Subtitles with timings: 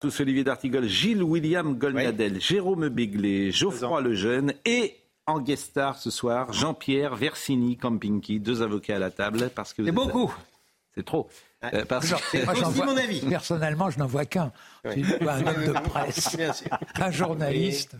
[0.00, 6.10] Tous Olivier D'Artigol, Gilles William Golnadel, Jérôme Béglé, Geoffroy Lejeune et en guest star ce
[6.10, 10.34] soir, Jean-Pierre Versini Campinki, deux avocats à la table parce que C'est beaucoup.
[10.94, 11.28] C'est trop.
[11.62, 13.20] Euh, parce Genre, que- moi, j'en aussi vois- mon avis.
[13.20, 14.50] Personnellement, je n'en vois qu'un.
[14.86, 15.04] Oui.
[15.28, 16.34] Un homme de presse,
[16.98, 17.92] un journaliste.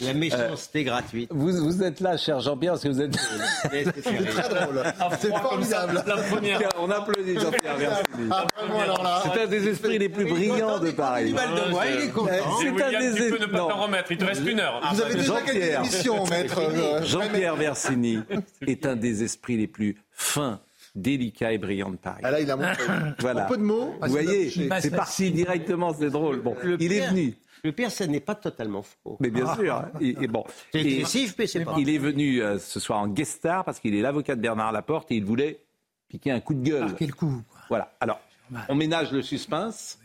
[0.00, 1.28] La méchanceté gratuite.
[1.30, 3.14] vous, vous êtes là, cher Jean-Pierre, parce que vous êtes.
[3.14, 4.82] C'est très drôle.
[5.20, 6.02] C'est formidable.
[6.78, 8.30] On applaudit Jean-Pierre Versini.
[8.30, 8.46] Ah.
[9.34, 11.34] C'est un des esprits les plus brillants de Paris.
[12.14, 12.30] content.
[12.60, 14.80] C'est un des tu peux ne pas t'en remettre, il te reste une heure.
[14.94, 15.82] Vous avez déjà gagné Jean-Pierre.
[15.82, 16.58] l'émission, maître.
[16.60, 18.20] euh, Jean-Pierre Versini
[18.66, 20.60] est un des esprits les plus fins,
[20.96, 22.22] délicats et brillants de Paris.
[22.24, 22.82] Ah là, il a montré.
[23.20, 23.44] Voilà.
[23.44, 23.94] Un peu de mots.
[24.02, 26.40] Vous voyez, Il m'a c'est parti directement, c'est drôle.
[26.40, 27.34] Bon, Le il est pire- venu.
[27.64, 29.16] Le pire, ce n'est pas totalement faux.
[29.20, 29.74] Mais bien sûr.
[29.74, 29.90] hein.
[30.00, 30.44] Et, et bon.
[30.72, 30.82] C'est
[31.38, 31.74] mais c'est pas.
[31.78, 34.72] il est venu euh, ce soir en guest star parce qu'il est l'avocat de Bernard
[34.72, 35.60] Laporte et il voulait
[36.08, 36.94] piquer un coup de gueule.
[36.96, 37.42] Quel coup.
[37.68, 37.92] Voilà.
[38.00, 38.20] Alors,
[38.68, 39.98] on ménage le suspense.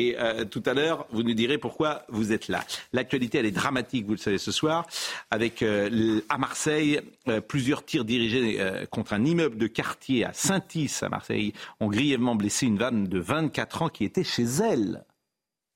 [0.00, 2.64] Et euh, tout à l'heure, vous nous direz pourquoi vous êtes là.
[2.94, 4.86] L'actualité, elle est dramatique, vous le savez, ce soir,
[5.30, 8.58] avec euh, à Marseille euh, plusieurs tirs dirigés
[8.90, 13.18] contre un immeuble de quartier à Saint-Is, à Marseille, ont grièvement blessé une femme de
[13.18, 15.04] 24 ans qui était chez elle.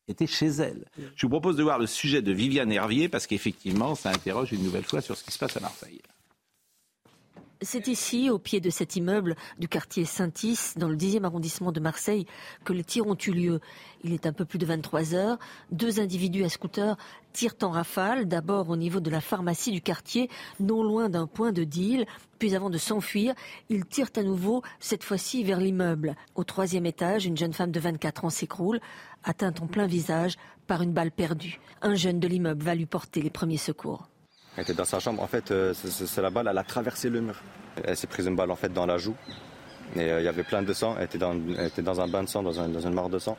[0.08, 0.86] Était chez elle.
[1.17, 4.62] Je vous propose de voir le sujet de Viviane Hervier parce qu'effectivement, ça interroge une
[4.62, 6.00] nouvelle fois sur ce qui se passe à Marseille.
[7.64, 11.80] C'est ici, au pied de cet immeuble du quartier Saint-Is, dans le 10e arrondissement de
[11.80, 12.27] Marseille,
[12.62, 13.60] que les tirs ont eu lieu.
[14.02, 15.38] Il est un peu plus de 23 heures.
[15.70, 16.98] Deux individus à scooter
[17.32, 20.28] tirent en rafale, d'abord au niveau de la pharmacie du quartier,
[20.61, 22.05] non loin d'un point de deal.
[22.39, 23.34] Puis avant de s'enfuir,
[23.70, 26.16] ils tirent à nouveau, cette fois-ci vers l'immeuble.
[26.34, 28.78] Au troisième étage, une jeune femme de 24 ans s'écroule,
[29.22, 31.61] atteinte en plein visage par une balle perdue.
[31.80, 34.11] Un jeune de l'immeuble va lui porter les premiers secours.
[34.56, 35.22] Elle était dans sa chambre.
[35.22, 37.34] En fait, euh, c'est- la balle, elle a traversé le mur.
[37.82, 39.16] Elle s'est prise une balle en fait dans la joue.
[39.96, 40.94] Et euh, il y avait plein de sang.
[40.98, 43.08] Elle était dans, elle était dans un bain de sang, dans, un- dans une mare
[43.08, 43.36] de sang.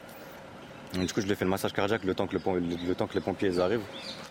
[0.93, 2.55] Et du coup, je lui ai fait le massage cardiaque le temps que, le, pom-
[2.57, 3.81] le- le temps que les pompiers arrivent.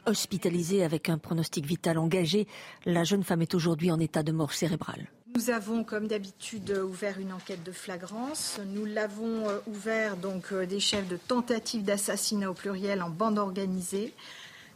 [0.07, 2.47] Hospitalisée avec un pronostic vital engagé,
[2.85, 5.07] la jeune femme est aujourd'hui en état de mort cérébrale.
[5.35, 8.61] Nous avons, comme d'habitude, ouvert une enquête de flagrance.
[8.69, 14.15] Nous l'avons euh, ouvert donc des chefs de tentative d'assassinat au pluriel en bande organisée.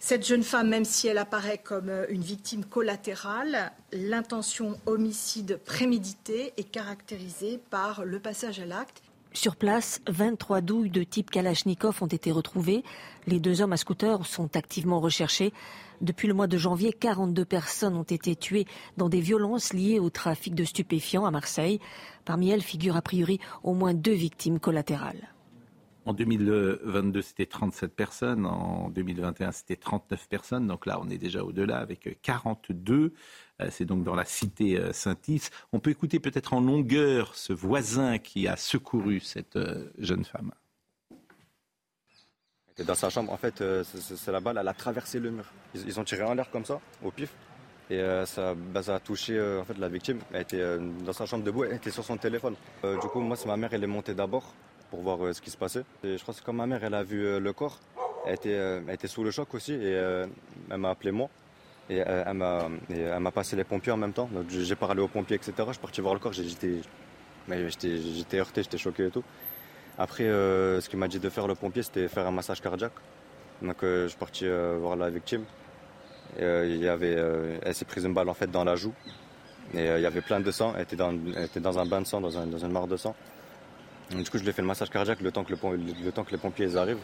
[0.01, 6.53] Cette jeune femme, même si elle apparaît comme euh, une victime collatérale, l'intention homicide prémédité
[6.57, 12.07] est caractérisée par le passage à l'acte Sur place, 23 douilles de type Kalachnikov ont
[12.07, 12.85] été retrouvées.
[13.27, 15.53] Les deux hommes à scooter sont activement recherchés.
[16.01, 18.67] Depuis le mois de janvier, 42 personnes ont été tuées
[18.97, 21.81] dans des violences liées au trafic de stupéfiants à Marseille.
[22.25, 25.29] Parmi elles figurent a priori au moins deux victimes collatérales.
[26.09, 28.47] En 2022, c'était 37 personnes.
[28.47, 30.67] En 2021, c'était 39 personnes.
[30.67, 33.13] Donc là, on est déjà au-delà avec 42.
[33.61, 35.51] Euh, C'est donc dans la cité euh, Saint-Is.
[35.75, 40.53] On peut écouter peut-être en longueur ce voisin qui a secouru cette euh, jeune femme.
[42.87, 43.31] Dans sa chambre.
[43.31, 45.45] En fait, c'est- la balle, elle a traversé le mur.
[45.75, 47.35] Ils, ont tiré en l'air comme ça, au pif.
[47.91, 50.21] Et ça, bah, ça a touché en fait, la victime.
[50.33, 52.55] Elle était dans sa chambre debout, elle était sur son téléphone.
[52.83, 54.55] Du coup, moi, c'est ma mère, elle est montée d'abord
[54.91, 55.85] pour voir euh, ce qui se passait.
[56.03, 57.79] Je crois que quand ma mère, elle a vu euh, le corps.
[58.27, 59.93] Elle était, euh, était sous le choc aussi et
[60.71, 61.29] elle m'a appelé moi.
[61.91, 62.35] Et elle
[63.21, 64.29] m'a passé les pompiers en même temps.
[64.49, 65.53] J'ai parlé aux pompiers, etc.
[65.69, 66.33] Je suis parti voir le corps.
[66.35, 66.81] J'étais
[68.39, 69.25] heurté, j'étais choqué et tout.
[69.97, 72.93] Après, ce qu'il m'a dit de faire le pompier, c'était faire un massage cardiaque.
[73.63, 74.47] Donc je suis parti
[74.81, 75.45] voir la victime.
[76.39, 77.17] Il y avait,
[77.63, 78.93] elle s'est prise une balle en fait dans la joue.
[79.75, 80.75] Et il y avait plein de sang.
[80.77, 81.13] Elle était dans,
[81.43, 83.15] était dans un bain de sang, dans, un- dans une mare de sang.
[84.11, 85.77] Donc, du coup, je lui ai fait le massage cardiaque le temps que, le, pom-
[85.77, 86.99] le temps que les pompiers arrivent.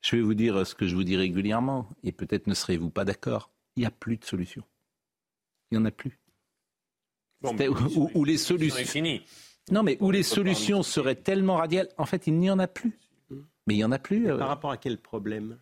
[0.00, 3.04] Je vais vous dire ce que je vous dis régulièrement, et peut-être ne serez-vous pas
[3.04, 3.50] d'accord.
[3.76, 4.62] Il n'y a plus de solution.
[5.70, 6.18] Il n'y en a plus.
[7.40, 8.84] Bon, mais où, où- où les C'est solutions.
[8.84, 9.22] fini.
[9.70, 11.88] Non, mais où les solutions seraient tellement radiales.
[11.98, 12.98] En fait, il n'y en a plus.
[13.66, 14.30] Mais il n'y en a plus.
[14.30, 15.58] euh, Par rapport à quel problème?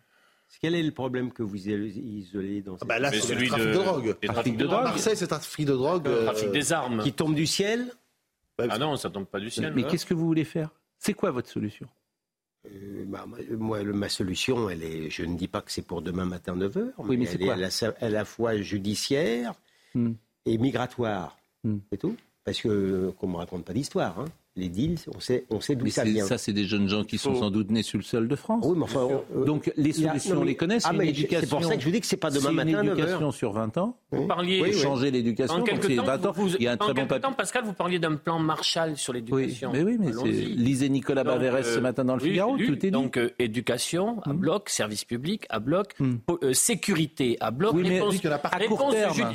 [0.61, 2.87] Quel est le problème que vous isolez dans Ah cette...
[2.87, 4.17] bah là, c'est le celui trafic de- de, drogue.
[4.21, 4.83] des Trafic de drogue.
[4.85, 6.05] Marseille, c'est un trafic de drogue.
[6.07, 7.03] Le euh, trafic des armes.
[7.03, 7.91] Qui tombe du ciel?
[8.57, 9.73] Ah non, ça tombe pas du ciel.
[9.75, 10.69] mais qu'est-ce que vous voulez faire?
[10.99, 11.87] C'est quoi votre solution?
[12.65, 13.25] Euh, bah,
[13.57, 16.55] moi, le- ma solution, elle est, je ne dis pas que c'est pour demain matin
[16.55, 19.53] 9h, Oui, mais c'est elle est à la, à la fois judiciaire
[19.93, 20.13] Hmm.
[20.45, 21.37] et migratoire.
[21.63, 21.77] Hmm.
[21.91, 22.15] C'est tout?
[22.43, 24.19] Parce que, qu'on ne me raconte pas d'histoire.
[24.19, 24.25] hein.
[24.57, 26.25] Les deals, on sait, on sait d'où Mais ça c'est- vient.
[26.25, 28.65] ça, c'est des jeunes gens qui sont sans doute nés sur le sol de France.
[28.67, 29.01] Oui, mais enfin,
[29.33, 30.77] on- euh, Donc les solutions, non, on mais- les connaît.
[30.83, 31.47] Ah, une mais c'est éducation.
[31.57, 32.97] pour ça que je vous dis que c'est pas demain matin une 9 heures.
[32.97, 33.97] éducation sur 20 ans.
[34.11, 34.61] Vous parliez.
[34.61, 34.79] Oui, oui.
[34.79, 36.31] Changer l'éducation, En donc quelque c'est temps, 20 ans.
[36.35, 37.21] vous- Il y a un en très bon papier.
[37.21, 39.71] temps, Pascal, vous parliez d'un plan Marshall sur Oui, l'éducation.
[39.71, 40.45] mais oui, mais c'est Allons-y.
[40.55, 42.91] lisez Nicolas Baverès ce euh, matin dans le oui, Figaro, tout est dit.
[42.91, 44.37] Donc, euh, éducation à Mm.
[44.37, 46.15] bloc, service public à bloc, Mm.
[46.43, 48.15] euh, sécurité à bloc, Oui, mais réponse,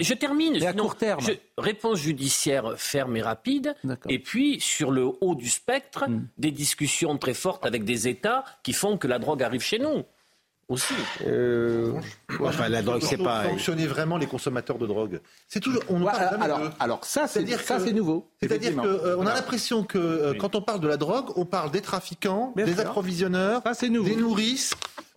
[0.01, 0.55] Je termine.
[0.59, 1.21] Mais à sinon, court terme.
[1.21, 1.33] je-
[1.63, 3.75] réponse judiciaire ferme et rapide.
[4.09, 6.27] Et puis, sur le haut du spectre, Mm.
[6.39, 10.03] des discussions très fortes avec des États qui font que la drogue arrive chez nous.
[10.69, 10.95] Aussi.
[11.27, 11.93] Euh,
[12.41, 13.45] enfin, la drogue, c'est Faut pas.
[13.45, 15.21] Sanctionner vraiment les consommateurs de drogue.
[15.49, 15.83] C'est toujours.
[15.91, 16.71] On Ouais, alors, d'eux.
[16.81, 18.31] alors ça, c'est ça, nouveau.
[18.41, 19.27] C'est-à-dire qu'on effectivement.
[19.27, 20.39] a l'impression que euh, Oui.
[20.39, 22.81] quand on parle de la drogue, on parle des trafiquants, Bien des sûr.
[22.83, 24.73] approvisionneurs, Ça, des nourrices,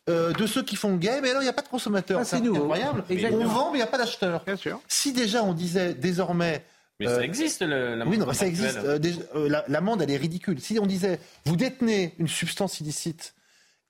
[0.09, 2.25] euh, de ceux qui font le gay, mais alors il n'y a pas de consommateurs.
[2.25, 3.03] C'est incroyable.
[3.09, 3.41] Exactement.
[3.43, 4.43] On vend, mais il n'y a pas d'acheteurs.
[4.45, 4.81] Bien sûr.
[4.89, 6.65] Si déjà on disait désormais.
[6.99, 8.77] Mais Euh, ça existe, le, la Oui, non, mais ça existe.
[8.77, 8.97] Euh,
[9.35, 10.59] euh, la- L'amende, elle est ridicule.
[10.61, 13.33] Si on disait, vous détenez une substance illicite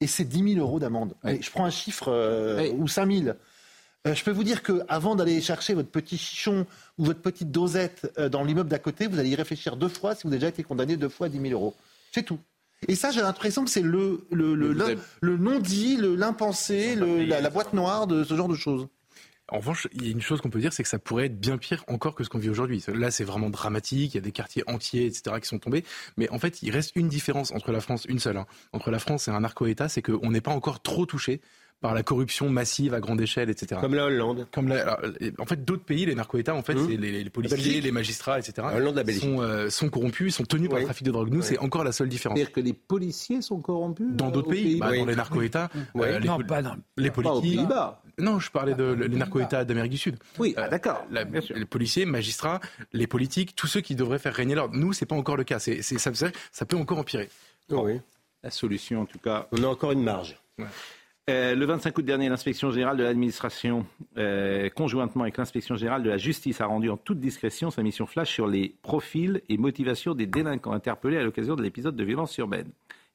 [0.02, 1.14] et c'est 10 000 euros d'amende.
[1.24, 1.40] Oui.
[1.42, 2.74] Je prends un chiffre, euh, Oui.
[2.78, 3.36] ou 5 000.
[4.08, 6.66] Euh, je peux vous dire qu'avant d'aller chercher votre petit chichon
[6.98, 10.16] ou votre petite dosette euh, dans l'immeuble d'à côté, vous allez y réfléchir deux fois
[10.16, 11.76] si vous avez déjà été condamné deux fois à 10 000 euros.
[12.12, 12.40] C'est tout.
[12.88, 17.50] Et ça, j'ai l'impression que c'est le, le, le, Mais avez- le non-dit, l'impensé, la
[17.50, 18.88] boîte noire de ce genre de choses.
[19.50, 21.40] En revanche, il y a une chose qu'on peut dire, c'est que ça pourrait être
[21.40, 22.84] bien pire encore que ce qu'on vit aujourd'hui.
[22.88, 24.14] Là, c'est vraiment dramatique.
[24.14, 25.86] Il y a des quartiers entiers, etc., qui sont tombés.
[26.18, 28.98] Mais en fait, il reste une différence entre la France, une seule, hein, entre la
[28.98, 31.42] France et un narco-État, c'est qu'on n'est pas encore trop touché
[31.86, 33.80] par la corruption massive à grande échelle, etc.
[33.80, 34.48] Comme la Hollande.
[34.52, 36.88] Comme la- alors, et- en fait, d'autres pays, les narco-États, en fait, Mmh.
[36.90, 38.54] c'est les, les policiers, les magistrats, etc.
[38.72, 39.24] La Hollande, la Belgique.
[39.24, 41.30] sont, euh, sont corrompus, sont tenus par le trafic de drogue.
[41.30, 41.46] Nous, Oui.
[41.48, 42.40] c'est encore la seule différence.
[42.40, 45.00] C'est-à-dire que les policiers sont corrompus Dans d'autres aux pays, bah, Oui.
[45.02, 46.08] dans les narco-États, Oui.
[46.08, 46.76] euh, les, Non, pas dans.
[46.98, 47.58] les Pas aux politiques.
[47.60, 48.02] Pays-Bas.
[48.18, 50.16] Non, je parlais de les narco-États d'Amérique du Sud.
[50.40, 51.06] Oui, Euh, ah, d'accord.
[51.12, 52.62] Les policiers, magistrats,
[52.94, 54.74] les politiques, tous ceux qui devraient faire régner l'ordre.
[54.76, 55.60] Nous, c'est pas encore le cas.
[55.60, 56.12] C'est, ça-
[56.52, 57.30] ça peut encore empirer.
[57.70, 58.00] Oui.
[58.42, 60.36] La solution, en tout cas, On a encore une marge.
[61.28, 63.86] Euh, le 25 août dernier, l'inspection générale de l'administration,
[64.18, 68.06] euh, conjointement avec l'inspection générale de la justice, a rendu en toute discrétion sa mission
[68.06, 72.38] flash sur les profils et motivations des délinquants interpellés à l'occasion de l'épisode de violence
[72.38, 72.70] urbaine.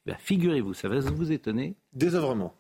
[0.09, 1.75] Eh Figurez-vous, ça va vous étonner.
[1.93, 2.53] Désœuvrement.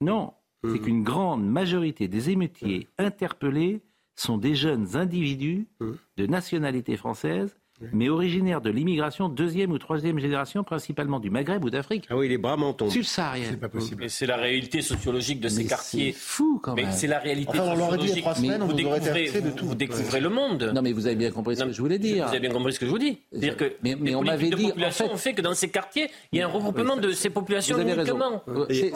[0.00, 0.32] Non,
[0.64, 0.80] c'est Mhm.
[0.80, 3.80] qu'une grande majorité des émeutiers interpellés
[4.16, 5.96] sont des jeunes individus Mhm.
[6.16, 7.56] de nationalité française,
[7.92, 12.28] mais originaires de l'immigration deuxième ou troisième génération, principalement du Maghreb ou d'Afrique Ah oui,
[12.28, 12.90] les bras m'en tombent.
[12.90, 13.48] subsaharienne.
[13.50, 14.04] C'est pas possible.
[14.04, 16.12] Et c'est la réalité sociologique de ces Mais quartiers.
[16.12, 16.92] C'est fou quand Mais même.
[16.92, 18.22] c'est la réalité Enfin, on l'aurait dit il y a sociologique.
[18.22, 19.66] trois semaines, on vous aurait découvrez, taxé de vous- tout.
[19.66, 20.72] vous découvrez le monde.
[20.74, 22.24] Non, mais vous avez bien compris ce Non, que je voulais dire.
[22.26, 23.18] Vous avez bien compris ce que je vous dis.
[23.30, 25.68] C'est-à-dire que Mais- mais les on m'avait dit, en population fait- fait que dans ces
[25.68, 28.42] quartiers, il y a un regroupement de ces populations Vous avez uniquement.
[28.68, 28.92] Et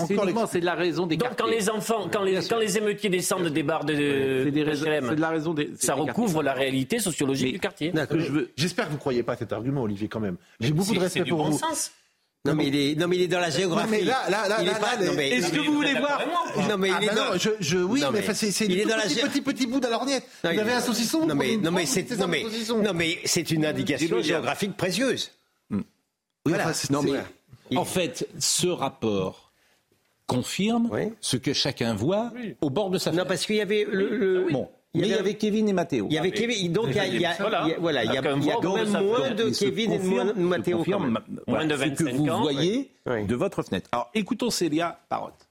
[0.49, 1.57] C'est de la raison des Donc quand quartiers.
[1.59, 5.29] les enfants, quand les, quand les émeutiers descendent des barres de, C'est des de la
[5.31, 5.71] raison des.
[5.79, 7.93] ça recouvre la réalité sociologique Mais- du quartier.
[7.95, 8.51] je veux.
[8.73, 10.39] J'espère que vous ne croyez pas à cet argument, Olivier, quand même.
[10.59, 11.59] J'ai beaucoup de respect pour bon vous.
[11.59, 11.93] sens.
[12.47, 13.91] Non, mais il est, non, mais il est dans la géographie.
[13.91, 14.97] mais là, là, là, il est là, pas.
[14.97, 16.23] là, non, les- mais, Est-ce que vous voulez voir
[16.69, 17.25] Non, mais Ah il est bah dans.
[17.33, 19.03] non, je, je, oui, Non, mais, mais enfin, c'est c'est il est tout dans la
[19.03, 20.25] petit, petit, petit bout de la lorgnette.
[20.43, 22.79] Non, Vous il- avez un saucisson Non, mais, non, mais c'est, non, un mais, saucisson.
[22.83, 25.31] non, mais c'est une indication géographique précieuse.
[25.71, 25.83] Oui,
[26.47, 26.73] Voilà.
[26.91, 29.53] Non, mais en fait, ce rapport
[30.27, 31.13] confirme Oui.
[31.21, 33.29] ce que chacun voit au bord de sa Non, fenêtre.
[33.29, 34.17] parce qu'il y avait le.
[34.17, 36.07] le- Bon, il y mais il y avait- avait Kevin et Mathéo.
[36.11, 36.73] Il y avait Kevin.
[36.73, 37.63] Donc, il y a, il y a- Voilà.
[37.65, 40.03] il y a- voilà, il y a, quand de même moins de Kevin et de
[40.05, 40.65] moins de Mathéo.
[40.65, 41.13] se quand confirme, même.
[41.13, 43.89] ma- voilà, de ce que 25 vous ans, voyez de votre fenêtre.
[43.93, 45.49] Alors, écoutons Célia Parotte.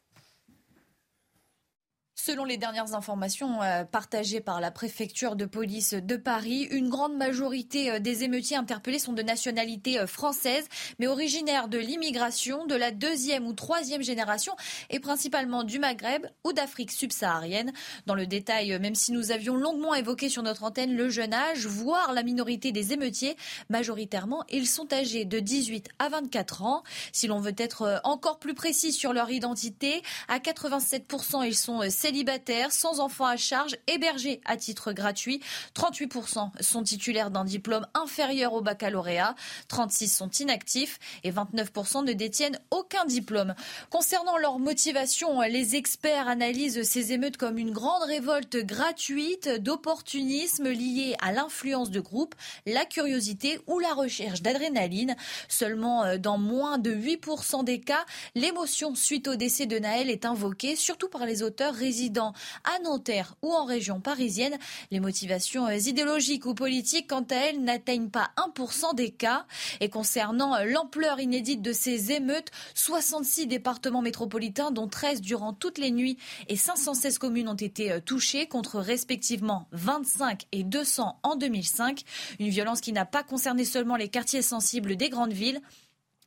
[2.23, 7.17] Selon les dernières informations euh, partagées par la préfecture de police de Paris, une grande
[7.17, 10.67] majorité euh, des émeutiers interpellés sont de nationalité euh, française,
[10.99, 14.53] mais originaires de l'immigration de la deuxième ou troisième génération
[14.91, 17.73] et principalement du Maghreb ou d'Afrique subsaharienne.
[18.05, 21.65] Dans le détail, même si nous avions longuement évoqué sur notre antenne le jeune âge,
[21.65, 23.35] voire la minorité des émeutiers,
[23.69, 26.83] majoritairement, ils sont âgés de 18 à 24 ans.
[27.13, 32.73] Si l'on veut être encore plus précis sur leur identité, à 87%, ils sont célibataires,
[32.73, 35.39] sans enfants à charge, hébergés à titre gratuit.
[35.75, 39.33] 38% sont titulaires d'un diplôme inférieur au baccalauréat.
[39.69, 43.55] 36% sont inactifs et 29% ne détiennent aucun diplôme.
[43.89, 51.15] Concernant leur motivation, les experts analysent ces émeutes comme une grande révolte gratuite d'opportunisme lié
[51.21, 55.15] à l'influence de groupe, la curiosité ou la recherche d'adrénaline.
[55.47, 60.25] Seulement euh, dans moins de 8% des cas, l'émotion suite au décès de Naël est
[60.25, 64.57] invoquée, surtout par les auteurs résidant à Nanterre ou en région parisienne.
[64.89, 69.45] Les motivations euh, idéologiques ou politiques, quant à elles, n'atteignent pas 1% des cas.
[69.79, 75.77] Et concernant euh, l'ampleur inédite de ces émeutes, 66 départements métropolitains, dont 13 durant toutes
[75.77, 76.17] les nuits,
[76.47, 82.03] et 516 communes ont été euh, touchées, contre respectivement 25 et 200 en 2005.
[82.39, 85.61] Une violence qui n'a pas concerné seulement les quartiers sensibles des grandes villes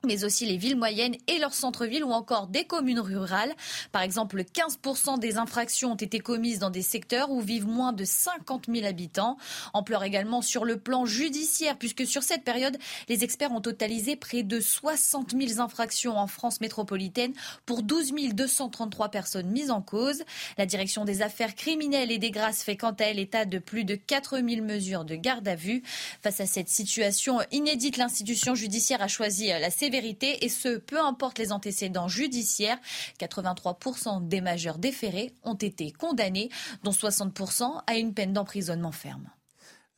[0.04, 3.54] mais aussi les villes moyennes et leurs centres-villes ou encore des communes rurales.
[3.92, 8.04] Par exemple, 15% des infractions ont été commises dans des secteurs où vivent moins de
[8.04, 9.36] 50 000 habitants.
[9.72, 12.76] Ampleur également sur le plan judiciaire, puisque sur cette période,
[13.08, 17.32] les experts ont totalisé près de 60 000 infractions en France métropolitaine
[17.66, 20.22] pour 12 233 personnes mises en cause.
[20.58, 23.84] La direction des affaires criminelles et des grâces fait quant à elle état de plus
[23.84, 25.82] de 4 000 mesures de garde à vue.
[26.22, 31.38] Face à cette situation inédite, l'institution judiciaire a choisi la sévérité et ce, peu importe
[31.38, 32.78] les antécédents judiciaires.
[33.20, 36.48] 83% des majeurs déférés ont été condamnés,
[36.82, 39.28] dont 60% à une peine d'emprisonnement ferme.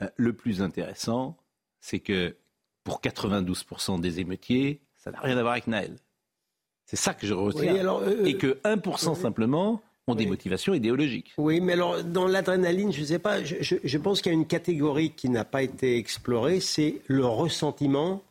[0.03, 1.37] Euh, le plus intéressant,
[1.81, 2.37] c'est que
[2.85, 5.97] pour 92% des émeutiers, ça n'a rien à voir avec Naël.
[6.85, 7.75] C'est ça que je retiens.
[7.85, 11.33] euh, et que 1% simplement ont des motivations idéologiques.
[11.37, 14.35] Oui, mais alors dans l'adrénaline, je ne sais pas, je, je- je pense qu'il y
[14.37, 18.23] a une catégorie qui n'a pas été explorée, c'est le ressentiment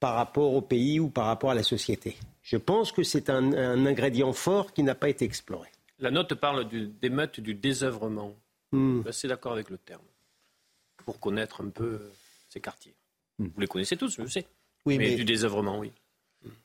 [0.00, 2.16] par rapport au pays ou par rapport à la société.
[2.42, 5.68] Je pense que c'est un, un ingrédient fort qui n'a pas été exploré.
[5.98, 8.34] La note parle du, d'émeute du désœuvrement.
[8.72, 8.96] Hmm.
[8.96, 10.02] Je suis assez d'accord avec le terme.
[11.04, 12.00] Pour connaître un peu
[12.48, 12.94] ces quartiers.
[13.38, 14.46] Vous les connaissez tous, je sais.
[14.86, 15.92] Oui, mais, mais- du désœuvrement, oui.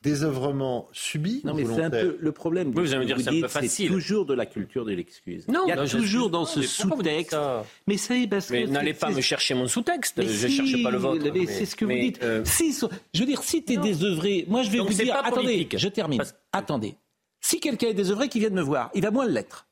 [0.02, 2.68] Désœuvrement subi Non, mais c'est un peu le problème.
[2.74, 3.88] Oui, vous allez me dire que c'est facile.
[3.88, 5.46] C'est toujours de la culture de l'excuse.
[5.48, 7.30] Non, Il y a non, toujours dans ce mais sous-texte.
[7.32, 8.70] ça Mais c'est parce Mais que.
[8.70, 10.22] n'allez pas me chercher mon sous-texte.
[10.22, 11.26] Je ne si, cherche pas le vôtre.
[11.34, 12.22] mais c'est ce que vous dites.
[12.22, 14.94] euh, Si, so- je veux dire, si tu es désœuvré, moi je vais Donc vous
[15.02, 15.14] dire.
[15.22, 16.18] Attendez, je termine.
[16.18, 16.94] Parce- Attendez.
[17.40, 19.66] Si quelqu'un est désœuvré, qui vient de me voir, il va moins l'être.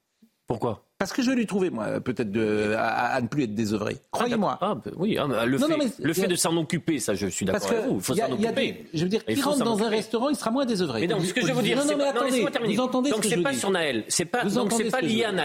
[0.47, 0.85] Pourquoi?
[1.05, 3.97] Parce que je vais lui trouver, moi, peut-être de- à, à ne plus être désœuvré.
[4.11, 4.59] Croyez-moi.
[4.61, 7.15] Ah, bah oui, ah, le, Non, fait, non, le fait a- de s'en occuper, ça,
[7.15, 7.97] je suis d'accord avec vous.
[7.97, 8.87] Il faut s'en occuper.
[8.95, 11.01] je veux dire, qui rentre dans un restaurant, il sera moins désœuvré.
[11.03, 13.25] Mais donc, ce que je veux dire, non, c'est non, mais attendez, vous entendez donc
[13.25, 15.31] c'est pas sur Naël, c'est pas, Vous donc entendez c'est pas ce que lié à
[15.31, 15.37] dis.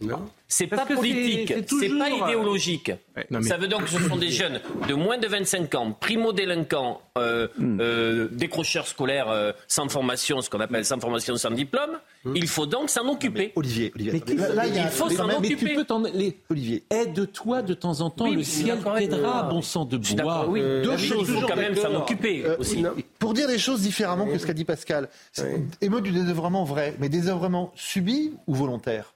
[0.00, 0.18] Naël.
[0.50, 2.90] C'est pas politique, c'est toujours, pas euh, idéologique.
[3.30, 5.92] Non, mais- Ça veut donc que ce sont des jeunes de moins de 25 ans,
[5.92, 7.78] primo-délinquants, euh, Hmm.
[7.80, 11.98] euh, décrocheurs scolaires euh, sans formation, ce qu'on appelle sans formation, sans diplôme.
[12.34, 13.52] Il faut donc s'en occuper.
[13.56, 14.34] Olivier, Olivier, Mais attendez.
[14.36, 15.74] qui- là, là, il faut s'en même- Mais tu occuper.
[15.74, 16.00] peux t'en.
[16.02, 16.38] Les...
[16.50, 16.84] Olivier.
[16.90, 20.44] Aide-toi de temps en temps, Oui, le ciel t'aidera, bon sang de Je suis d'accord,
[20.44, 20.52] bois.
[20.52, 20.60] oui.
[20.82, 21.28] Deux choses.
[21.28, 22.80] Il faut quand même s'en occuper Euh, aussi.
[22.82, 26.64] non, Pour dire les choses différemment que ce qu'a dit Pascal, c'est- émeute du désœuvrement
[26.64, 29.14] vrai, mais désœuvrement subi ou volontaire?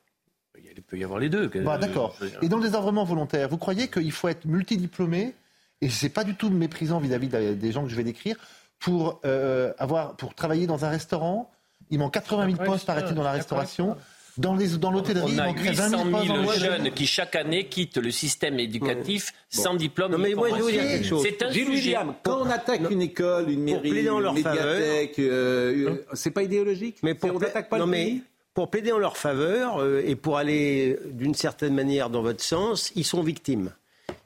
[0.93, 1.51] Peut y avoir les deux.
[1.65, 2.15] Bah, D'accord.
[2.43, 5.35] Et dans le désœuvrement volontaire, vous croyez qu'il faut être multidiplômé,
[5.81, 8.37] et c'est pas du tout méprisant vis-à-vis de- des gens que je vais décrire,
[8.79, 11.51] pour, euh, avoir, pour travailler dans un restaurant
[11.91, 13.97] Il manque 80 000 postes, paraît-il, dans la restauration.
[14.39, 16.91] Dans les- dans l'hôtellerie, On il a manquerait 20 800 000 postes 000 en jeunes
[16.93, 20.13] qui chaque année quittent le système éducatif sans diplôme.
[20.13, 21.23] Non, mais moi, je vous dire quelque chose.
[21.23, 21.77] C'est un Gilles sujet.
[21.97, 26.97] William, quand on attaque une école, une mairie, une médiathèque, euh, euh, c'est pas idéologique
[27.03, 28.23] Mais pour, on n'attaque pas non, le pays
[28.55, 32.93] pour plaider en leur faveur euh, et pour aller d'une certaine manière dans votre sens,
[32.95, 33.73] ils sont victimes.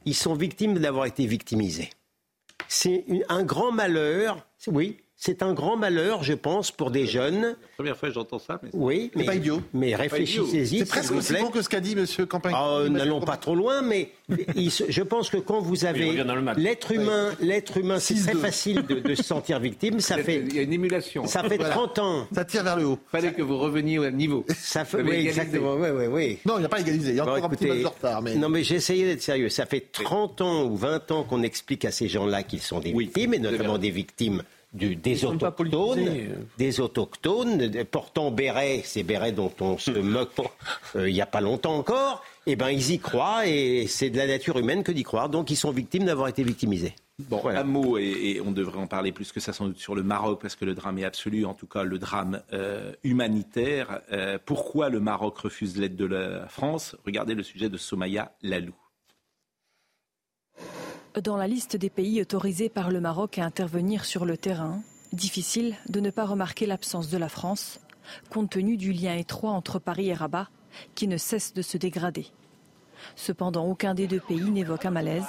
[0.04, 1.90] Ils sont victimes d'avoir été victimisés.
[2.68, 7.56] C'est un grand malheur, oui, c'est un grand malheur, je pense, pour des jeunes.
[7.76, 8.60] Première fois que j'entends ça.
[8.62, 8.68] Mais...
[8.74, 9.62] Oui, C'est mais, pas idiot.
[9.72, 10.80] mais réfléchissez-y.
[10.80, 12.04] C'est presque aussi bon que ce qu'a dit M.
[12.26, 12.54] Campagne.
[12.56, 14.10] Oh, N'allons pas trop loin, mais
[14.54, 16.22] il je pense que quand vous avez
[16.58, 18.36] l'être humain, l'être humain, c'est très 6-2.
[18.38, 20.00] facile de, de se sentir victime.
[20.00, 21.26] Ça fait, Il y a une émulation.
[21.26, 22.26] ça fait 30 ans.
[22.34, 22.98] Ça tire vers le haut.
[23.10, 24.44] fallait que vous reveniez au niveau.
[24.54, 25.74] Ça fait, oui, exactement.
[25.76, 26.38] Oui, oui, oui.
[26.44, 27.10] Non, il n'y a pas égalisé.
[27.12, 28.22] Il y a Bon, encore un petit écoutez, match de retard.
[28.22, 28.34] Mais...
[28.34, 29.48] Non, mais j'ai essayé d'être sérieux.
[29.48, 32.92] Ça fait 30 ans ou 20 ans qu'on explique à ces gens-là qu'ils sont des
[32.92, 34.42] victimes, et notamment des victimes
[34.76, 40.30] du, des autochtones, des autochtones, portant béret, ces bérets dont on se moque
[40.94, 44.16] euh, il n'y a pas longtemps encore, eh ben ils y croient, et c'est de
[44.18, 45.28] la nature humaine que d'y croire.
[45.28, 46.94] Donc ils sont victimes d'avoir été victimisés.
[47.18, 47.60] Bon, Voilà.
[47.60, 50.02] un mot, et, et on devrait en parler plus que ça sans doute sur le
[50.02, 54.00] Maroc, parce que le drame est absolu, en tout cas le drame euh, humanitaire.
[54.12, 56.94] Euh, pourquoi le Maroc refuse l'aide de la France?
[57.06, 58.74] Regardez le sujet de Somaya Lalou.
[61.22, 64.82] Dans la liste des pays autorisés par le Maroc à intervenir sur le terrain,
[65.14, 67.80] difficile de ne pas remarquer l'absence de la France,
[68.28, 70.50] compte tenu du lien étroit entre Paris et Rabat,
[70.94, 72.26] qui ne cesse de se dégrader.
[73.14, 75.24] Cependant, aucun des deux pays n'évoque un malaise.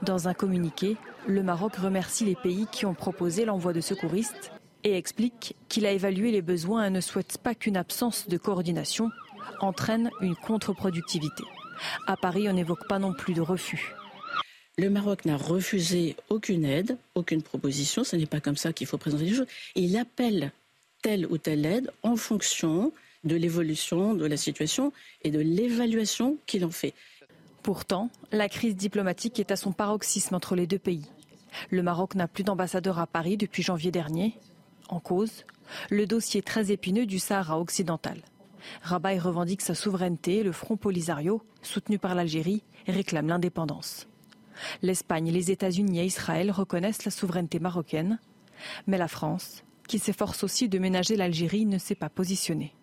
[0.00, 4.50] Dans un communiqué, le Maroc remercie les pays qui ont proposé l'envoi de secouristes
[4.82, 9.10] et explique qu'il a évalué les besoins et ne souhaite pas qu'une absence de coordination
[9.60, 11.44] entraîne une contre-productivité.
[12.06, 13.94] À Paris, on n'évoque pas non plus de refus.
[14.78, 18.04] Le Maroc n'a refusé aucune aide, aucune proposition.
[18.04, 19.46] Ce n'est pas comme ça qu'il faut présenter les choses.
[19.74, 20.50] Il appelle
[21.02, 22.92] telle ou telle aide en fonction
[23.24, 26.94] de l'évolution de la situation et de l'évaluation qu'il en fait.
[27.62, 31.06] Pourtant, la crise diplomatique est à son paroxysme entre les deux pays.
[31.70, 34.38] Le Maroc n'a plus d'ambassadeur à Paris depuis janvier dernier.
[34.88, 35.44] En cause,
[35.90, 38.22] le dossier très épineux du Sahara occidental.
[38.80, 44.08] Rabat revendique sa souveraineté et le Front Polisario, soutenu par l'Algérie, réclame l'indépendance.
[44.82, 48.18] L'Espagne, les États-Unis et Israël reconnaissent la souveraineté marocaine,
[48.86, 52.74] mais la France, qui s'efforce aussi de ménager l'Algérie, ne s'est pas positionnée.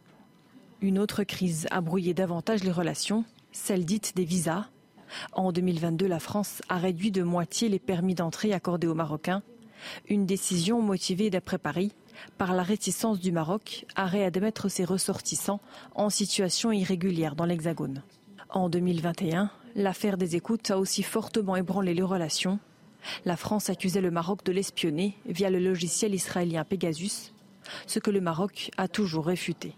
[0.81, 4.65] Une autre crise a brouillé davantage les relations, celle dite des visas.
[5.33, 9.43] En 2022, la France a réduit de moitié les permis d'entrée accordés aux Marocains,
[10.07, 11.93] une décision motivée d'après Paris
[12.37, 15.61] par la réticence du Maroc à réadmettre ses ressortissants
[15.95, 18.03] en situation irrégulière dans l'Hexagone.
[18.49, 22.59] En 2021, l'affaire des écoutes a aussi fortement ébranlé les relations.
[23.25, 27.33] La France accusait le Maroc de l'espionner via le logiciel israélien Pegasus,
[27.87, 29.73] ce que le Maroc a toujours réfuté.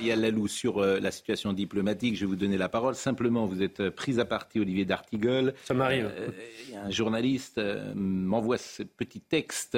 [0.00, 2.16] Il y a Lalou sur euh, la situation diplomatique.
[2.16, 2.94] Je vais vous donner la parole.
[2.94, 5.52] Simplement, vous êtes euh, pris à partie, Olivier D'Artigol.
[5.64, 6.10] Ça m'arrive.
[6.10, 6.30] Euh,
[6.82, 7.60] un journaliste
[7.94, 9.76] m'envoie ce petit texte.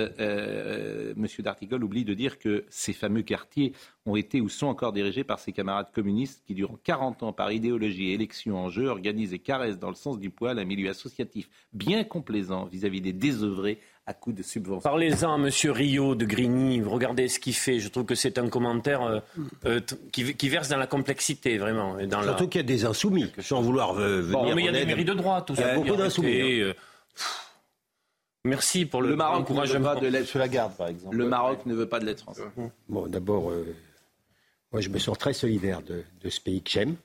[1.16, 3.72] Monsieur D'Artigol oublie de dire que ces fameux quartiers
[4.06, 7.50] ont été ou sont encore dirigés par ses camarades communistes qui, durant 40 ans, par
[7.50, 10.88] idéologie et élection en jeu, organisent et caressent dans le sens du poil un milieu
[10.90, 14.82] associatif bien complaisant vis-à-vis des désœuvrés à coup de subventions.
[14.82, 15.50] Parlez-en à M.
[15.70, 17.78] Rio de Grigny, regardez ce qu'il fait.
[17.78, 19.20] Je trouve que c'est un commentaire euh,
[19.64, 19.80] euh,
[20.10, 21.98] qui, qui, verse dans la complexité, vraiment.
[21.98, 24.68] Et dans Surtout qu'il y a des insoumis, sans vouloir venir bon, mais il y
[24.68, 25.62] a des mairies de droite, tout ça.
[25.62, 26.40] Il y a beaucoup d'insoumis.
[26.40, 26.44] Hein.
[26.44, 26.74] Euh,
[28.44, 29.94] merci pour le, le Maroc encouragement.
[29.94, 31.16] de l'aide sur la garde, par exemple.
[31.16, 32.46] Le Maroc ne veut pas de l'aide française.
[32.88, 33.52] Bon, d'abord,
[34.72, 36.96] moi, je me sens très solidaire de, de ce pays que j'aime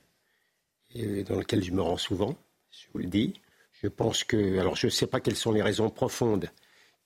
[0.94, 2.34] et dans lequel je me rends souvent,
[2.70, 3.34] je vous le dis.
[3.82, 6.50] Je pense que, alors je ne sais pas quelles sont les raisons profondes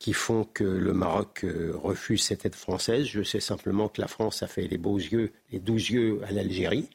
[0.02, 3.06] qui font que le Maroc euh, refuse cette aide française.
[3.06, 6.32] Je sais simplement que la France a fait les beaux yeux, les douze yeux à
[6.32, 6.90] l'Algérie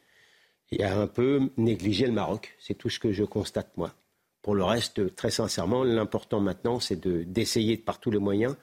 [0.72, 2.58] et a un peu négligé le Maroc.
[2.60, 3.96] C'est tout ce que je constate, moi.
[4.42, 8.58] Pour le reste, très sincèrement, l'important maintenant, c'est d'essayer de, par tous les moyens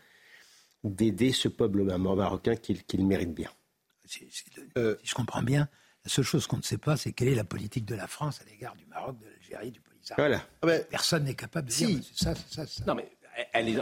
[0.82, 3.50] d'aider ce peuple marocain qu'il mérite bien.
[4.04, 4.28] Si,
[4.76, 5.70] je comprends bien,
[6.04, 8.42] la seule chose qu'on ne sait pas, c'est quelle est la politique de la France
[8.42, 10.38] à l'égard du Maroc, de l'Algérie, du Polisario.
[10.60, 10.80] Voilà.
[10.90, 12.84] Personne n'est capable de dire ça, ça, ça.
[12.84, 13.10] Non, mais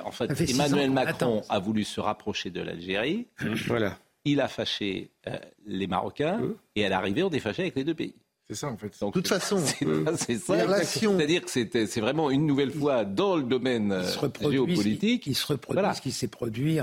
[0.05, 3.27] en fait, Emmanuel Macron a voulu se rapprocher de l'Algérie.
[3.67, 3.99] voilà.
[4.25, 6.41] Il a fâché euh, les Marocains
[6.77, 8.15] et à l'arrivée, on est fâché avec les deux pays.
[8.49, 8.89] C'est ça en fait.
[8.89, 9.59] de toute façon,
[10.17, 10.85] c'est ça.
[10.85, 14.03] C'est-à-dire que c'est vraiment une nouvelle fois dans le domaine
[14.41, 15.25] géopolitique.
[15.25, 16.79] Qui se reproduit ce qui s'est produit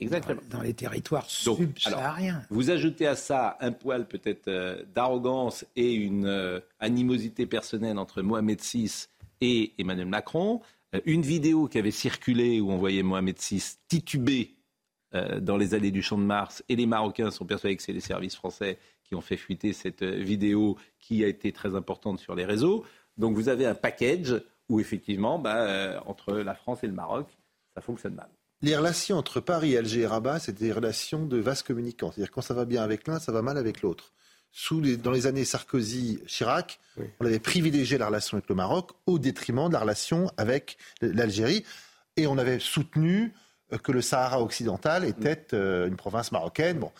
[0.00, 0.40] Exactement.
[0.50, 2.42] Dans, les territoires subsahariens.
[2.50, 8.20] Vous ajoutez à ça un poil peut-être euh, d'arrogance et une euh, animosité personnelle entre
[8.20, 9.06] Mohamed VI
[9.40, 10.60] et Emmanuel Macron.
[10.94, 14.54] Euh, une vidéo qui avait circulé où on voyait Mohamed VI tituber
[15.14, 17.92] euh, dans les allées du Champ de Mars, et les Marocains sont persuadés que c'est
[17.92, 22.18] les services français qui ont fait fuiter cette euh, vidéo qui a été très importante
[22.18, 22.84] sur les réseaux.
[23.16, 27.28] Donc vous avez un package où effectivement, bah, entre la France et le Maroc,
[27.74, 28.28] ça fonctionne mal.
[28.62, 32.10] Les relations entre Paris, Alger et Rabat, c'est des relations de vases communicants.
[32.10, 34.14] C'est-à-dire quand ça va bien avec l'un, ça va mal avec l'autre
[35.02, 36.78] dans les années Sarkozy-Chirac,
[37.20, 41.64] on avait privilégié la relation avec le Maroc au détriment de la relation avec l'Algérie.
[42.16, 43.32] Et on avait soutenu
[43.72, 46.78] euh, que le Sahara occidental était euh, une province marocaine.
[46.78, 46.92] Bon.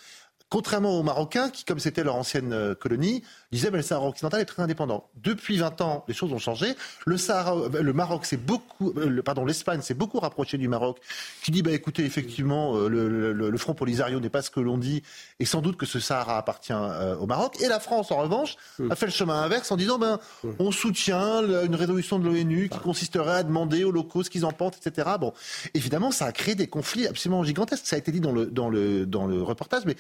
[0.55, 4.41] Contrairement aux Marocains, qui, comme c'était leur ancienne euh, colonie, disaient que le Sahara occidental
[4.41, 5.11] est très indépendant.
[5.17, 6.77] Depuis 20 ans, les choses ont changé.
[7.07, 10.69] Le, Sahara, euh, le Maroc, c'est beaucoup, euh, le, pardon, l'Espagne s'est beaucoup rapproché du
[10.69, 11.01] Maroc,
[11.43, 15.03] qui dit, bah écoutez, effectivement, le, le, Front Polisario n'est pas ce que l'on dit,
[15.41, 17.61] et sans doute que ce Sahara appartient au Maroc.
[17.61, 18.93] Et la France, en revanche, hmm.
[18.93, 20.51] a fait le chemin inverse en disant, ben, hmm.
[20.61, 24.53] on soutient une résolution de l'ONU qui consisterait à demander aux locaux ce qu'ils en
[24.53, 25.17] pensent, etc.
[25.19, 25.33] Bon,
[25.75, 27.87] évidemment, ça a créé des conflits absolument gigantesques.
[27.87, 29.97] Ça a été dit dans le, dans le, dans le reportage, mais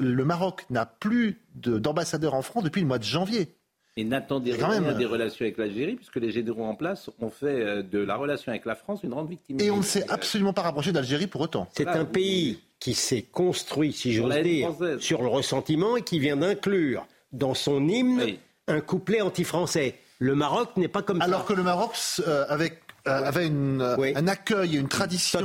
[0.00, 3.54] le Maroc n'a plus d'ambassadeur en France depuis le mois de janvier.
[3.96, 7.82] Et n'attendez rien des relations avec l'Algérie, puisque les généraux en place ont fait euh,
[7.82, 9.60] de la relation avec la France une grande victime.
[9.60, 11.68] Et on ne s'est absolument pas rapproché d'Algérie pour autant.
[11.72, 16.36] C'est un pays qui s'est construit, si j'ose dire, sur le ressentiment et qui vient
[16.36, 18.36] d'inclure dans son hymne
[18.68, 19.96] un couplet anti-français.
[20.18, 21.24] Le Maroc n'est pas comme ça.
[21.24, 21.92] Alors que le Maroc,
[22.26, 25.40] euh, avec euh, avait une, un accueil, une tradition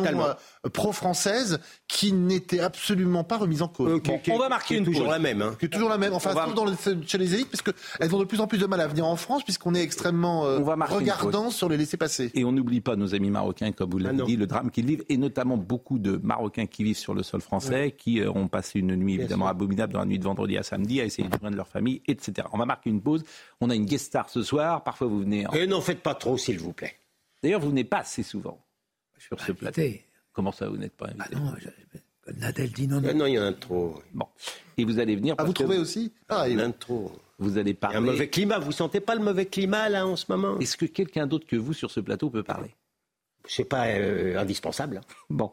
[0.73, 4.01] pro-française qui n'était absolument pas remise en cause.
[4.29, 5.41] on va marquer une toujours la même.
[5.41, 5.55] Hein.
[5.59, 6.13] Qui est toujours la même.
[6.13, 6.65] Enfin, dans
[7.05, 9.43] chez les élites, puisqu'elles ont de plus en plus de mal à venir en France,
[9.43, 12.31] puisqu'on est extrêmement euh, regardant sur les laissés-passer.
[12.33, 14.85] Et on n'oublie pas nos amis marocains, comme vous l'avez ah dit, le drame qu'ils
[14.85, 18.47] vivent, et notamment beaucoup de Marocains qui vivent sur le sol français, qui euh, ont
[18.47, 21.37] passé une nuit évidemment abominable dans la nuit de vendredi à samedi, à essayer de
[21.39, 22.47] joindre leur famille, etc.
[22.53, 23.23] On va marquer une pause.
[23.61, 24.83] On a une guest star ce soir.
[24.83, 25.47] Parfois, vous venez.
[25.47, 25.51] En...
[25.51, 26.95] Et n'en faites pas trop, s'il vous plaît.
[27.45, 28.59] D'ailleurs, vous n'êtes pas assez souvent
[29.19, 29.79] sur ce plateau.
[30.33, 31.53] Comment ça, vous n'êtes pas invité bah Non,
[32.39, 33.09] Nadel dit non, non.
[33.09, 34.01] Euh, non, il y en a trop.
[34.15, 34.25] Bon.
[34.79, 35.35] Et vous allez venir.
[35.37, 37.11] Ah, vous que trouvez aussi Ah, Il y en a trop.
[37.37, 37.97] Vous allez Il y parler.
[37.97, 38.57] a un mauvais climat.
[38.57, 41.55] Vous sentez pas le mauvais climat là en ce moment Est-ce que quelqu'un d'autre que
[41.55, 42.73] vous sur ce plateau peut parler
[43.47, 44.97] C'est pas euh, indispensable.
[44.97, 45.13] hein.
[45.29, 45.51] Bon.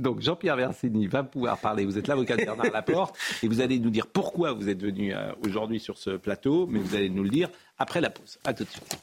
[0.00, 1.84] Donc Jean-Pierre Versini va pouvoir parler.
[1.84, 5.14] Vous êtes l'avocat de Bernard Laporte et vous allez nous dire pourquoi vous êtes venu
[5.14, 7.48] euh, aujourd'hui sur ce plateau, mais vous allez nous le dire
[7.78, 8.40] après la pause.
[8.42, 8.98] À tout de suite.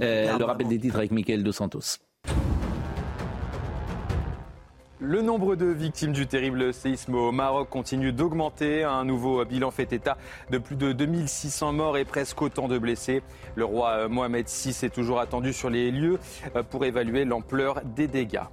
[0.00, 1.98] Euh, le rappel des titres avec Mickaël Dos Santos.
[5.04, 8.84] Le nombre de victimes du terrible séisme au Maroc continue d'augmenter.
[8.84, 10.16] Un nouveau bilan fait état
[10.50, 13.20] de plus de 2600 morts et presque autant de blessés.
[13.56, 16.20] Le roi Mohamed VI est toujours attendu sur les lieux
[16.54, 18.46] euh, pour évaluer l'ampleur des dégâts.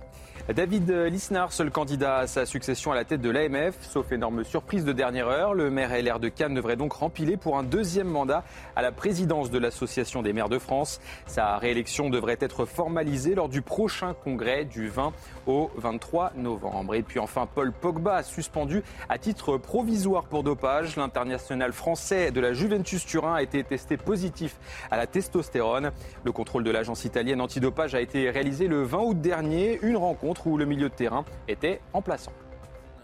[0.56, 4.84] David Lisnard, seul candidat à sa succession à la tête de l'AMF, sauf énorme surprise
[4.84, 8.44] de dernière heure, le maire LR de Cannes devrait donc rempiler pour un deuxième mandat
[8.76, 11.02] à la présidence de l'Association des maires de France.
[11.28, 15.14] Sa réélection devrait être formalisée lors du prochain congrès du 20
[15.46, 16.96] au 23 novembre.
[16.96, 20.96] Et puis enfin, Paul Pogba suspendu à titre provisoire pour dopage.
[20.96, 24.56] L'international français de la Juventus Turin a été testé positif
[24.90, 25.92] à la testostérone.
[26.24, 30.39] Le contrôle de l'agence italienne antidopage a été réalisé le 20 août dernier, une rencontre
[30.48, 32.34] où le milieu de terrain était remplaçant.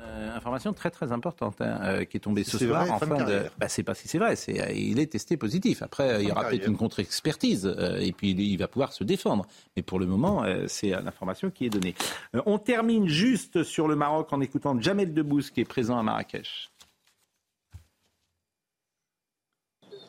[0.02, 3.00] Euh, information très très importante hein, euh, qui est tombée ce C'est soir vrai, en
[3.00, 3.30] fin de fin de.
[3.32, 3.52] carrière.
[3.58, 5.82] Bah, c'est pas si c'est vrai, c'est euh, il est testé positif.
[5.82, 8.93] Après, euh, il y aura peut-être une contre-expertise euh, et puis il, il va pouvoir
[8.93, 9.45] se défendre.
[9.76, 11.95] Mais pour le moment, euh, c'est euh, l'information qui est donnée.
[12.36, 16.04] Euh, on termine juste sur le Maroc en écoutant Jamel Debbouze qui est présent à
[16.04, 16.69] Marrakech.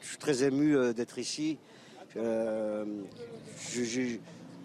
[0.01, 1.59] Je suis très ému euh, d'être ici.
[2.17, 2.85] Euh,
[3.73, 4.17] je- je-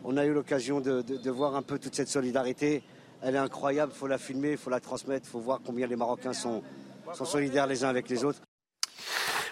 [0.03, 2.83] on a eu l'occasion de, de- de voir un peu toute cette solidarité.
[3.21, 5.85] Elle est incroyable, il faut la filmer, il faut la transmettre, il faut voir combien
[5.87, 6.63] les Marocains sont,
[7.13, 8.41] sont solidaires les uns avec les autres.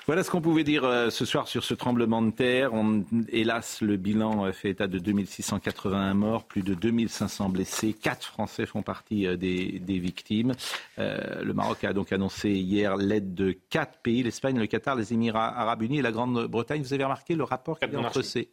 [0.07, 2.73] Voilà ce qu'on pouvait dire euh, ce soir sur ce tremblement de terre.
[2.73, 7.93] On- hélas, le bilan euh, fait état de 2681 morts, plus de 2500 blessés.
[7.93, 10.53] Quatre Français font partie euh, des, des victimes.
[10.97, 15.13] Euh, le Maroc a donc annoncé hier l'aide de quatre pays, l'Espagne, le Qatar, les
[15.13, 16.81] Émirats arabes unis et la Grande-Bretagne.
[16.81, 18.49] Vous avez remarqué le rapport qu'il y a Quatre entre ces...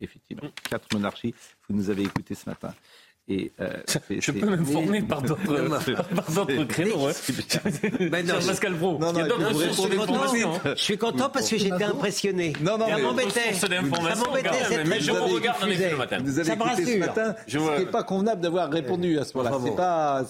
[0.00, 1.34] Effectivement, quatre monarchies.
[1.68, 2.72] Vous nous avez écouté ce matin.
[3.30, 3.74] Et, euh,
[4.08, 5.42] Je peux m'informer par d'autres
[6.14, 7.08] par d'autres créneaux.
[7.08, 7.12] hein.
[8.24, 8.98] Non, Jean-Pascal Pro.
[8.98, 10.60] Non, non, hein.
[10.64, 12.54] Je suis content parce que j'étais impressionné.
[12.62, 13.52] Non, non, Ça mais- m'embêtait.
[13.52, 16.18] Ça m'embêtait, même, mais je vous regarde le matin.
[16.24, 17.00] Vous avez Ça me écouté ce rassure.
[17.00, 19.50] matin, ce n'est pas convenable d'avoir répondu à ce moment-là.
[19.50, 19.66] Bravo.
[19.68, 20.24] C'est pas,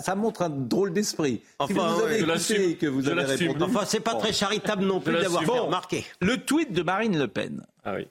[0.00, 1.42] ça, montre un drôle d'esprit.
[1.60, 3.62] Enfin, vous avez écouté que vous avez répondu.
[3.62, 6.04] Enfin, c'est pas très charitable non plus d'avoir remarquer.
[6.20, 8.08] Le tweet de Marine Le Pen, Ah oui.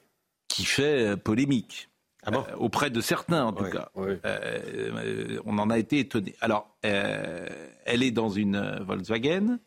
[0.50, 1.88] Qui fait euh, polémique.
[2.22, 3.88] Ah bon euh, auprès de certains en tout cas.
[3.94, 4.12] Oui.
[4.26, 6.34] Euh, on en a été étonné.
[6.42, 7.48] Alors, euh,
[7.86, 9.58] elle est dans une Volkswagen.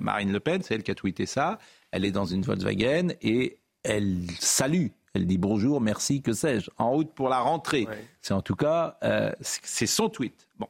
[0.00, 1.58] Marine Le Pen, c'est elle qui a tweeté ça.
[1.90, 4.86] Elle est dans une Volkswagen et elle salue.
[5.14, 7.88] Elle dit bonjour, merci, que sais-je, en route pour la rentrée.
[8.22, 8.96] C'est en tout cas,
[9.40, 10.46] c'est son tweet.
[10.60, 10.68] Bon.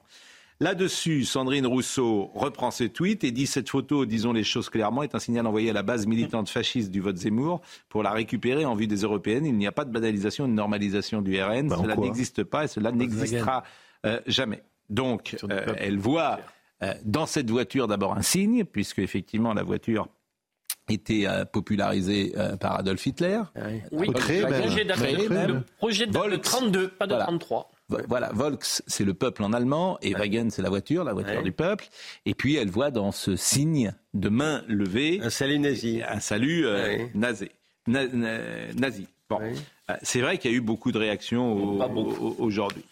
[0.64, 5.14] Là-dessus, Sandrine Rousseau reprend ses tweets et dit cette photo, disons les choses clairement, est
[5.14, 8.74] un signal envoyé à la base militante fasciste du vote Zemmour pour la récupérer en
[8.74, 9.44] vue des européennes.
[9.44, 11.68] Il n'y a pas de banalisation, de normalisation du RN.
[11.68, 13.62] Bah, cela n'existe pas et cela n'existera
[14.06, 14.62] euh, jamais.
[14.88, 16.40] Donc, euh, elle voit
[16.82, 20.08] euh, dans cette voiture d'abord un signe, puisque effectivement la voiture
[20.88, 23.42] était euh, popularisée euh, par Adolf Hitler.
[23.92, 26.40] Oui, Recréé le projet de- le projet de Volks.
[26.40, 27.24] 32, pas de Voilà.
[27.26, 27.70] 33.
[27.88, 31.36] Vo- Voilà, Volks, c'est le peuple en allemand, et Wagen, c'est la voiture, la voiture
[31.36, 31.42] Ouais.
[31.42, 31.86] du peuple.
[32.24, 36.00] Et puis, elle voit dans ce signe de main levée Un salut nazi.
[36.06, 37.10] un salut euh, Ouais.
[37.14, 37.48] nazi.
[37.86, 39.06] Na- na- nazi.
[39.28, 39.52] Bon, Ouais.
[39.90, 42.84] Euh, c'est vrai qu'il y a eu beaucoup de réactions au- aujourd'hui.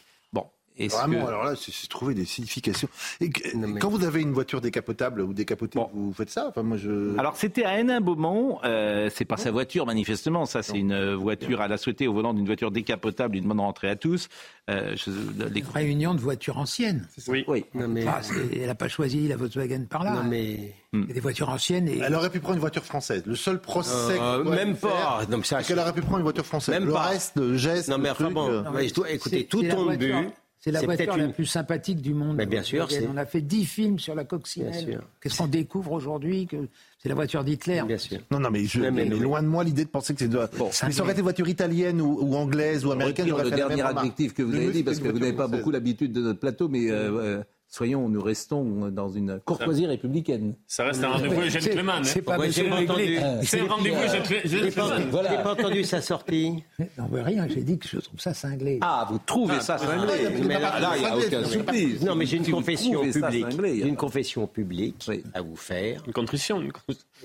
[0.78, 2.88] Vraiment, que- alors là, c'est trouver des significations.
[3.20, 5.90] Et que- Non, mais- Quand vous avez une voiture décapotable ou décapotée, Bon.
[5.92, 6.46] vous faites ça?
[6.48, 7.16] Enfin, moi, je...
[7.18, 11.60] Alors c'était à Hénin-Beaumont, euh, c'est pas sa voiture manifestement, ça c'est une euh, voiture
[11.60, 14.28] à la souhaiter au volant d'une voiture décapotable, une bonne rentrée à tous.
[14.70, 15.10] Euh, je-
[15.52, 17.06] les- Réunion de voitures anciennes.
[17.28, 17.44] Oui.
[17.48, 17.64] Oui.
[17.74, 18.20] Non mais, Ah,
[18.52, 20.12] elle n'a pas choisi la Volkswagen par là.
[20.12, 22.84] non mais, Il y a des voitures anciennes et Elle aurait pu prendre une voiture
[22.84, 23.22] française.
[23.26, 25.20] Le seul procès Euh, même faire, pas.
[25.30, 26.74] Non, mais ça- qu'elle aurait pu prendre une voiture française.
[26.74, 27.08] Même le pas.
[27.08, 29.84] reste, le geste, non mais le enfin bon, euh, ouais, je dois- écoutez, tout tombe
[29.84, 30.28] voiture- but.
[30.64, 32.36] C'est la voiture la une- plus sympathique du monde.
[32.36, 34.84] Mais bien sûr, On a fait 10 films sur la Bien coccinelle.
[34.92, 35.02] sûr.
[35.20, 36.56] Qu'est-ce qu'on découvre aujourd'hui que
[37.00, 37.82] c'est la voiture d'Hitler?
[37.84, 38.18] Bien sûr.
[38.30, 40.28] Non, non, mais, je, Non, mais- mais loin de moi l'idée de penser que c'est
[40.28, 40.38] de...
[40.56, 40.70] Bon.
[40.84, 43.32] mais ça aurait été voiture italienne ou, ou anglaise ou américaine.
[43.32, 46.12] retire le dernier adjectif que vous avez dit parce que vous n'avez pas beaucoup l'habitude
[46.12, 47.42] de notre plateau, mais euh, euh,
[47.72, 50.54] soyons, nous restons dans une courtoisie républicaine.
[50.66, 52.04] Ça reste un rendez-vous gentleman.
[52.04, 52.22] C'est hein.
[52.22, 53.18] pas entendu.
[53.42, 54.08] C'est un rendez-vous
[54.46, 55.08] gentleman.
[55.10, 55.30] Voilà.
[55.30, 56.62] j'ai pas entendu sa sortie.
[56.98, 58.78] Non, mais rien, j'ai dit que je trouve ça cinglé.
[58.82, 60.12] Ah, vous trouvez ça cinglé
[60.46, 62.02] mais là- il n'y a aucun supplice.
[62.02, 63.46] Non, mais j'ai une confession publique.
[63.84, 66.02] une confession publique à vous faire.
[66.06, 66.62] Une contrition.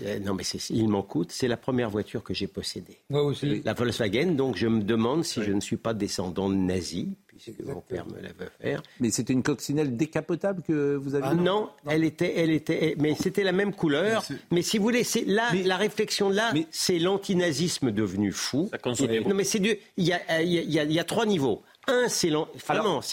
[0.05, 1.31] Euh, non, mais il m'en coûte.
[1.31, 2.99] C'est la première voiture que j'ai possédée.
[3.09, 3.61] Moi aussi.
[3.65, 7.61] La Volkswagen, donc je me demande si je ne suis pas descendant de nazi, puisque
[7.61, 8.83] mon père me l'avait offert.
[8.99, 13.15] Mais c'était une coccinelle décapotable que vous avez Ah non, elle était, elle était, mais
[13.15, 14.23] c'était la même couleur.
[14.51, 18.69] Mais, si vous voulez, c'est là la réflexion là, c'est l'antinazisme devenu fou.
[19.29, 21.61] non, mais c'est du, il y a, il y a- il y a trois niveaux.
[21.89, 22.29] Un, c'est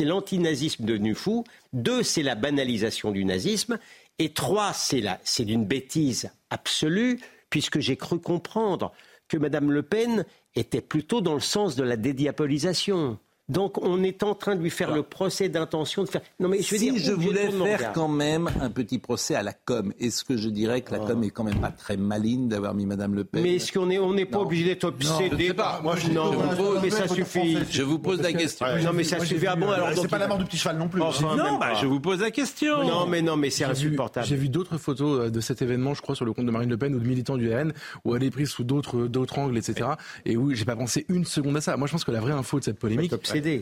[0.04, 1.44] l'antinazisme devenu fou.
[1.72, 3.78] Deux, c'est la banalisation du nazisme.
[4.18, 8.92] Et trois, c'est la, c'est d'une bêtise absolue, puisque j'ai cru comprendre
[9.28, 13.18] que Madame Le Pen était plutôt dans le sens de la dédiabolisation.
[13.50, 16.22] Donc on est en train de lui faire le procès d'intention de faire.
[16.40, 19.42] Non mais je veux si dire, je voulais faire quand même un petit procès à
[19.42, 22.48] la com, est-ce que je dirais que la com est quand même pas très maligne
[22.48, 25.52] d'avoir mis Madame Le Pen Mais est-ce qu'on est, on n'est pas obligé d'être obsédé
[25.52, 27.59] par- Moi, je- non, je vous pose- mais ça suffit.
[27.70, 28.66] Je vous pose la question.
[28.83, 29.46] Non, mais ça suffit.
[29.46, 31.02] Ah bon, alors C'est pas la mort du petit cheval non plus.
[31.02, 32.83] Enfin, Non, bah, je vous pose la question.
[32.87, 34.26] Non, mais non, mais c'est insupportable.
[34.26, 36.70] J'ai vu d'autres photos euh, de cet événement, je crois, sur le compte de Marine
[36.70, 37.72] Le Pen ou de militants du RN,
[38.07, 39.90] où elle est prise sous d'autres d'autres angles, etc.
[40.24, 41.76] Et où j'ai pas pensé une seconde à ça.
[41.76, 43.11] Moi, je pense que la vraie info de cette polémique,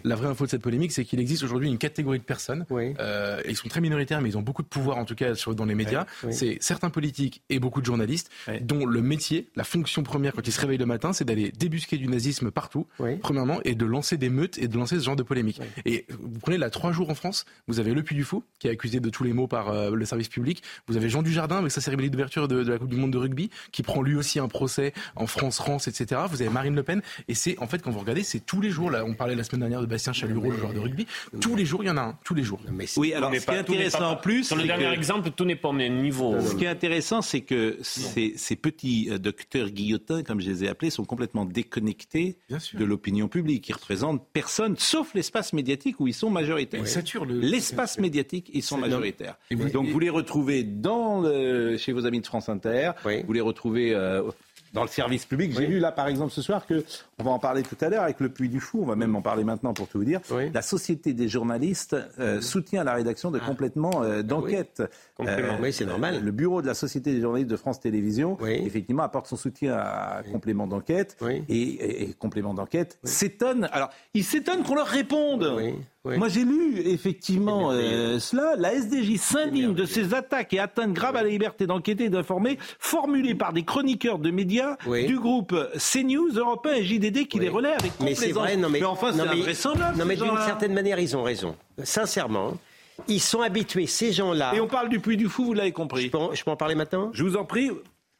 [0.04, 2.64] La vraie info de cette polémique, c'est qu'il existe aujourd'hui une catégorie de personnes.
[3.00, 5.54] euh, ils sont très minoritaires, mais ils ont beaucoup de pouvoir, en tout cas, sur,
[5.54, 6.06] dans les médias.
[6.24, 6.32] oui.
[6.34, 8.30] C'est certains politiques et beaucoup de journalistes
[8.62, 11.96] dont le métier, la fonction première quand ils se réveillent le matin, c'est d'aller débusquer
[11.98, 12.86] du nazisme partout,
[13.20, 15.60] premièrement, et de lancer des meutes et de lancer ce genre de polémique.
[15.84, 18.66] Et vous prenez là trois jours en France, vous avez Le Puy du Fou, qui
[18.68, 20.62] est accusé de tous les maux par euh, le service public.
[20.86, 23.18] Vous avez Jean Dujardin avec sa cérémonie d'ouverture de, de la Coupe du Monde de
[23.18, 26.20] rugby, qui prend lui aussi un procès en France, France, etc.
[26.30, 28.70] Vous avez Marine Le Pen, et c'est en fait quand vous regardez, c'est tous les
[28.70, 28.90] jours.
[28.90, 31.06] Là, on parlait la semaine dernière de Bastien Chalureau, le joueur de rugby.
[31.40, 32.18] Tous les jours, il y en a un.
[32.24, 32.60] Tous les jours.
[32.96, 35.56] Oui, alors ce qui est intéressant en plus, Sur le dernier que- exemple, tout n'est
[35.56, 36.40] pas au même niveau.
[36.40, 40.64] Ce qui est intéressant, c'est que ces, ces petits euh, docteurs guillotins, comme je les
[40.64, 42.36] ai appelés, sont complètement déconnectés
[42.74, 43.68] de l'opinion publique.
[43.68, 46.80] Ils représentent personne, sauf l'espace médiatique où ils sont majoritaires.
[46.80, 49.36] Ils saturent le- L'espace médiatique, ils sont majoritaires.
[49.50, 52.92] Et vous- Donc vous les retrouvez dans le- chez vos amis de France Inter,
[53.26, 54.22] vous les retrouvez euh,
[54.72, 55.52] dans le service public.
[55.52, 56.84] J'ai lu là, par exemple, ce soir que,
[57.18, 59.14] on va en parler tout à l'heure avec le Puy du Fou, on va même
[59.14, 60.20] en parler maintenant pour tout vous dire,
[60.52, 64.82] la Société des journalistes euh, soutient la rédaction de compléments euh, d'enquête.
[65.26, 65.58] Complément.
[65.60, 66.22] Oui, c'est normal.
[66.22, 70.22] Le bureau de la Société des journalistes de France Télévisions, effectivement, apporte son soutien à
[70.32, 71.16] complément d'enquête.
[71.48, 73.68] Et, et- et complément d'enquête s'étonne.
[73.72, 75.52] Alors, ils s'étonnent qu'on leur réponde.
[76.04, 78.54] Moi, j'ai lu effectivement euh, cela.
[78.58, 82.58] La SDJ s'indigne de ces attaques et atteintes graves à la liberté d'enquêter et d'informer
[82.80, 87.48] formulées par des chroniqueurs de médias du groupe CNews, Europe 1 et JDD qui les
[87.48, 88.42] relaient avec Mais c'est complaisance.
[88.42, 89.98] vrai, non mais, enfin, non, c'est mais- invraisemblable.
[89.98, 91.54] Non mais ces d'une certaine manière, ils ont raison.
[91.84, 92.54] Sincèrement,
[93.08, 94.54] ils sont habitués, ces gens-là.
[94.54, 96.02] Et on parle du Puy du Fou, vous l'avez compris.
[96.06, 97.10] Je peux, en- je peux en parler maintenant?
[97.12, 97.70] Je vous en prie.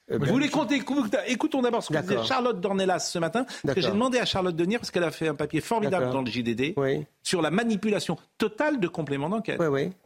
[0.09, 0.83] ben, vous voulez compter
[1.29, 2.14] Écoutons d'abord ce que disait.
[2.25, 3.45] Charlotte Dornelas ce matin.
[3.62, 6.11] Parce que j'ai demandé à Charlotte de venir parce qu'elle a fait un papier formidable
[6.12, 6.75] dans le JDD
[7.23, 9.59] sur la manipulation totale de compléments d'enquête.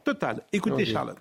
[0.05, 0.43] Totale.
[0.53, 0.85] Écoutez.
[0.85, 1.17] Charlotte.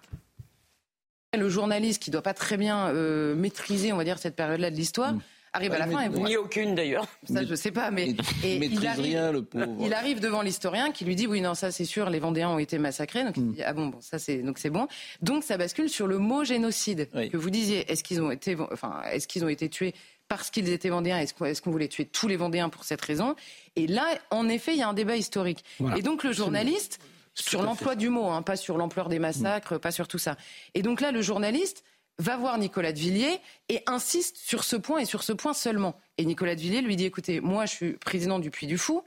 [1.37, 4.77] Le journaliste qui doit pas très bien euh, maîtriser, on va dire, cette période-là de
[4.77, 5.13] l'histoire,
[5.57, 7.07] arrive à la fin et voit- Ni aucune d'ailleurs.
[7.31, 8.15] Ça, je sais pas, mais
[8.45, 9.67] et il, arrive, rien, le pauvre.
[9.81, 12.59] il arrive devant l'historien qui lui dit oui non ça c'est sûr les Vendéens ont
[12.59, 13.25] été massacrés.
[13.25, 14.87] Donc il dit ah bon bon ça c'est donc c'est bon.
[15.23, 17.91] Donc ça bascule sur le mot génocide que vous disiez.
[17.91, 19.95] Est-ce qu'ils ont été enfin est-ce qu'ils ont été tués
[20.29, 21.19] parce qu'ils étaient Vendéens?
[21.19, 23.35] Est-ce qu'on est-ce qu'on voulait tuer tous les Vendéens pour cette raison?
[23.77, 25.65] Et là en effet il y a un débat historique.
[25.79, 25.99] Voilà.
[25.99, 26.99] et donc le journaliste
[27.35, 30.37] sur l'emploi du mot hein, pas sur l'ampleur des massacres pas sur tout ça.
[30.75, 31.85] Et donc là le journaliste
[32.19, 35.99] va voir Nicolas de Villiers et insiste sur ce point et sur ce point seulement.
[36.19, 39.03] Et Nicolas de Villiers lui dit écoutez, moi je suis président du Puy du Fou,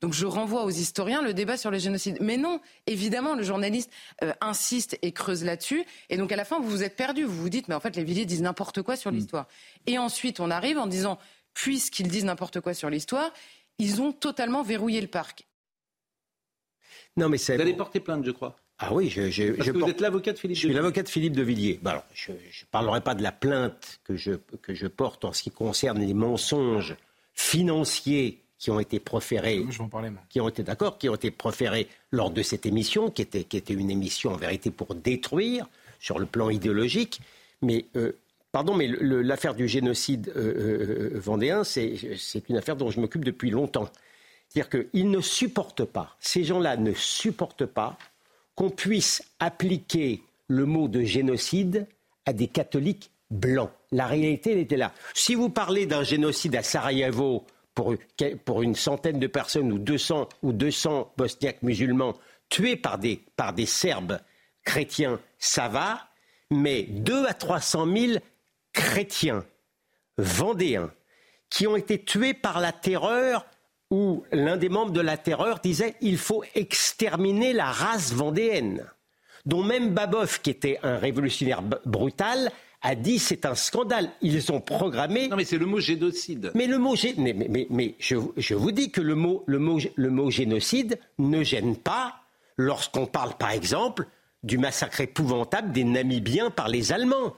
[0.00, 2.18] donc je renvoie aux historiens le débat sur le génocide.
[2.20, 3.90] Mais non, évidemment, le journaliste
[4.22, 5.84] euh, insiste et creuse là-dessus.
[6.08, 7.24] Et donc à la fin, vous vous êtes perdu.
[7.24, 9.48] Vous vous dites mais en fait, les Villiers disent n'importe quoi sur l'histoire.
[9.86, 11.18] Et ensuite, on arrive en disant
[11.54, 13.32] puisqu'ils disent n'importe quoi sur l'histoire,
[13.78, 15.46] ils ont totalement verrouillé le parc.
[17.16, 17.56] Non, mais c'est.
[17.56, 18.56] Vous allez porter plainte, je crois.
[18.80, 20.72] Ah oui, je, je, Parce je que vous êtes l'avocat de Philippe Je suis de
[20.72, 20.82] Villiers.
[20.82, 21.80] l'avocat de Philippe de Villiers.
[21.82, 22.36] Bah alors, je ne
[22.70, 26.14] parlerai pas de la plainte que je, que je porte en ce qui concerne les
[26.14, 26.96] mensonges
[27.34, 29.64] financiers qui ont été proférés.
[29.70, 30.10] Je en moi.
[30.28, 33.56] Qui ont été d'accord, qui ont été proférés lors de cette émission, qui était, qui
[33.56, 35.66] était une émission en vérité pour détruire
[36.00, 37.20] sur le plan idéologique.
[37.62, 38.12] Mais euh,
[38.52, 41.94] pardon, mais l'affaire du génocide euh, euh, vendéen, c'est
[42.48, 43.88] une affaire dont je m'occupe depuis longtemps.
[44.48, 47.98] C'est-à-dire qu'ils ne supportent pas, ces gens-là ne supportent pas
[48.58, 51.86] qu'on puisse appliquer le mot de génocide
[52.26, 53.70] à des catholiques blancs.
[53.92, 54.92] La réalité, elle était là.
[55.14, 60.52] Si vous parlez d'un génocide à Sarajevo pour, une centaine de personnes ou 200 ou
[60.52, 62.14] 200 bosniaques musulmans
[62.48, 64.18] tués par des, par des Serbes
[64.64, 66.08] chrétiens, ça va,
[66.50, 68.18] mais 2 à 300 000
[68.72, 69.44] chrétiens
[70.16, 70.90] vendéens
[71.48, 73.46] qui ont été tués par la terreur
[73.90, 78.84] où l'un des membres de la terreur disait il faut exterminer la race vendéenne,
[79.46, 82.50] dont même Babov, qui était un révolutionnaire brutal,
[82.82, 84.08] a dit c'est un scandale.
[84.22, 85.28] Ils ont programmé.
[85.28, 86.52] Non, mais c'est le mot génocide.
[86.54, 89.42] Mais le mot gé- mais, mais, mais, mais je, je vous dis que le mot,
[89.46, 92.14] le, mot, le mot génocide ne gêne pas
[92.56, 94.06] lorsqu'on parle, par exemple,
[94.44, 97.34] du massacre épouvantable des Namibiens par les Allemands.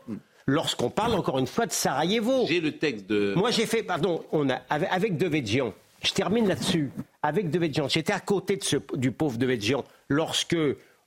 [0.47, 2.45] Lorsqu'on parle encore une fois de Sarajevo.
[2.49, 3.35] J'ai le texte de.
[3.37, 6.91] Moi, j'ai fait, pardon, on a, avec, avec Devedjian, je termine là-dessus.
[7.23, 10.57] Avec Devedjian, j'étais à côté de ce, du pauvre Devedjian lorsque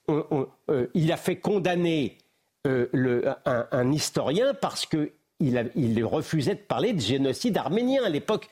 [0.07, 2.17] on- on- euh, il a fait condamner
[2.67, 5.11] euh, le, un, un historien parce qu'il
[5.75, 8.47] il refusait de parler de génocide arménien à l'époque.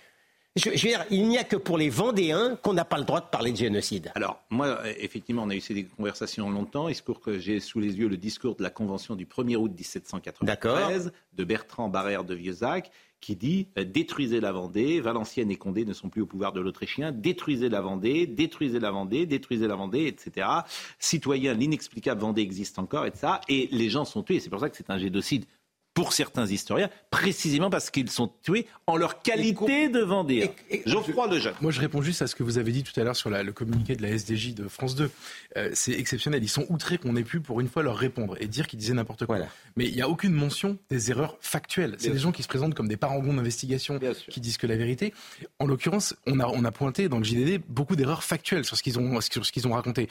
[0.58, 3.06] Je, je veux dire, il n'y a que pour les Vendéens qu'on n'a pas le
[3.06, 4.12] droit de parler de génocide.
[4.16, 6.90] Alors, moi, euh, effectivement, on a eu ces conversations longtemps.
[6.90, 9.72] Il se que j'ai sous les yeux le discours de la Convention du 1er août
[9.74, 15.86] 1793 de Bertrand Barrère de Vieuxac qui dit euh, détruisez la Vendée, Valenciennes et Condé
[15.86, 19.76] ne sont plus au pouvoir de l'Autrichien, détruisez la Vendée, détruisez la Vendée, détruisez la
[19.76, 20.48] Vendée, etc.
[21.00, 23.14] Citoyens, l'inexplicable Vendée existe encore, et.
[23.48, 24.40] Et les gens sont tués.
[24.40, 25.46] C'est pour ça que c'est un génocide
[25.94, 30.48] pour certains historiens, précisément parce qu'ils sont tués en leur qualité de Vendéens.
[30.86, 31.54] Geoffroy Lejeune.
[31.60, 33.44] Moi, je réponds juste à ce que vous avez dit tout à l'heure sur la-
[33.44, 35.12] le communiqué de la SDJ de France 2.
[35.58, 36.42] Euh, c'est exceptionnel.
[36.44, 38.94] Ils sont outrés qu'on ait pu, pour une fois, leur répondre et dire qu'ils disaient
[38.94, 39.40] n'importe quoi.
[39.76, 41.96] Mais il n'y a aucune mention des erreurs factuelles.
[41.98, 42.30] C'est Bien des sûr.
[42.30, 44.00] gens qui se présentent comme des parangons d'investigation,
[44.30, 45.14] qui disent que la vérité.
[45.60, 48.84] En l'occurrence, on a, on a pointé dans le JDD beaucoup d'erreurs factuelles sur ce
[48.84, 50.08] qu'ils ont, sur ce qu'ils ont raconté.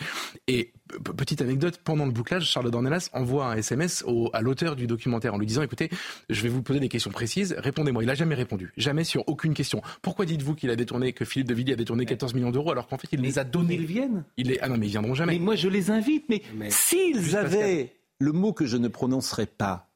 [0.46, 0.72] Et
[1.16, 5.32] petite anecdote, pendant le bouclage, Charles Dornelas envoie un SMS au- à l'auteur du documentaire
[5.34, 5.88] en lui disant écoutez,
[6.28, 8.02] je vais vous poser des questions précises, répondez-moi.
[8.02, 9.82] Il n'a jamais répondu, jamais sur aucune question.
[10.02, 12.88] Pourquoi dites-vous qu'il a détourné, que Philippe de Villiers a détourné 14 millions d'euros alors
[12.88, 14.24] qu'en fait il les a donnés Ils viennent?
[14.36, 14.58] Il.
[14.60, 15.34] Ah non, mais ils viendront jamais.
[15.34, 16.28] Mais moi, je les invite.
[16.28, 19.88] Mais, s'ils avaient le mot que je ne prononcerai pas,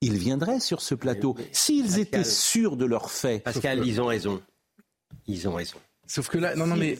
[0.00, 1.36] ils viendraient sur ce plateau.
[1.52, 3.42] S'ils étaient sûrs de leurs faits.
[3.42, 4.42] Pascal, ils ont raison.
[5.26, 5.78] Ils ont raison.
[6.06, 6.98] Sauf que là, non, non, mais.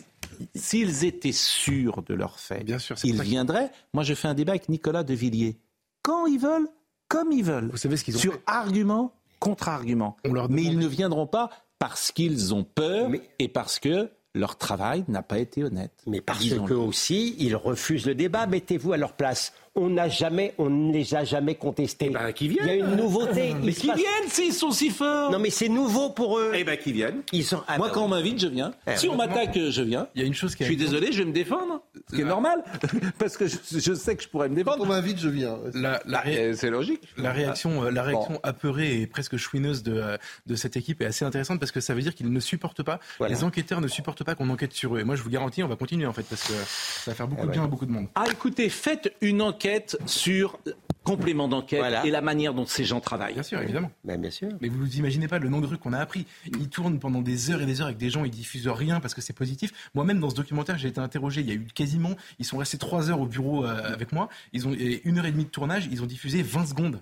[0.55, 3.71] S'ils étaient sûrs de leurs faits, Bien sûr, ils viendraient.
[3.93, 5.59] Moi, je fais un débat avec Nicolas de Villiers.
[6.03, 6.69] Quand ils veulent,
[7.15, 7.69] comme ils veulent.
[7.71, 10.17] Vous savez ce qu'ils ont Sur fait argument, contre-argument.
[10.49, 11.49] Mais ils ne viendront pas
[11.79, 15.93] parce qu'ils ont peur et parce que leur travail n'a pas été honnête.
[16.09, 18.47] Mais parce que aussi, ils refusent le débat.
[18.49, 19.53] Mettez-vous à leur place.
[19.77, 22.13] On n'a jamais, on ne les a jamais contestés.
[22.37, 22.65] qui viennent.
[22.69, 23.55] Il y a une nouveauté.
[23.63, 26.53] Mais qui passe- viennent s'ils sont si forts Non, mais c'est nouveau pour eux.
[26.55, 27.23] Eh ben, qui viennent.
[27.33, 27.61] Ils sont.
[27.67, 28.07] ah, Moi, bah quand oui.
[28.07, 28.73] on m'invite, je viens.
[28.87, 30.07] Eh, si on m'attaque, je viens.
[30.15, 31.83] Il y a une chose qui Je suis désolé, je vais me défendre.
[32.09, 32.63] Ce qui est normal.
[33.19, 34.77] Parce que je, je sais que je pourrais me défendre.
[34.79, 35.59] Quand on m'invite, je viens.
[35.75, 37.03] La, la ré- Eh, C'est logique.
[37.17, 38.09] La réaction, euh, la Bon.
[38.11, 41.81] réaction apeurée et presque chouineuse de, euh, de cette équipe est assez intéressante parce que
[41.81, 43.35] ça veut dire qu'ils ne supportent pas, Voilà.
[43.35, 45.01] les enquêteurs ne supportent pas qu'on enquête sur eux.
[45.01, 47.27] Et moi, je vous garantis, on va continuer en fait parce que ça va faire
[47.27, 48.07] beaucoup Eh de bien à beaucoup de monde.
[48.15, 49.64] Ah, écoutez, faites une enquête
[50.07, 50.59] sur
[51.03, 52.05] complément d'enquête Voilà.
[52.07, 53.35] et la manière dont ces gens travaillent.
[53.35, 53.91] Bien sûr, évidemment.
[54.05, 54.49] Ben, bien sûr.
[54.63, 56.27] Mais vous vous imaginez pas le nombre de trucs qu'on a appris.
[56.47, 59.13] Ils tournent pendant des heures et des heures avec des gens, ils diffusent rien parce
[59.13, 59.73] que c'est positif.
[59.95, 61.43] Moi-même, dans ce documentaire, j'ai été interrogé.
[61.43, 64.29] Il y a eu quasiment, ils sont restés trois heures au bureau euh, avec moi.
[64.55, 65.89] Ils ont et une heure et demie de tournage.
[65.91, 67.01] Ils ont diffusé 20 secondes.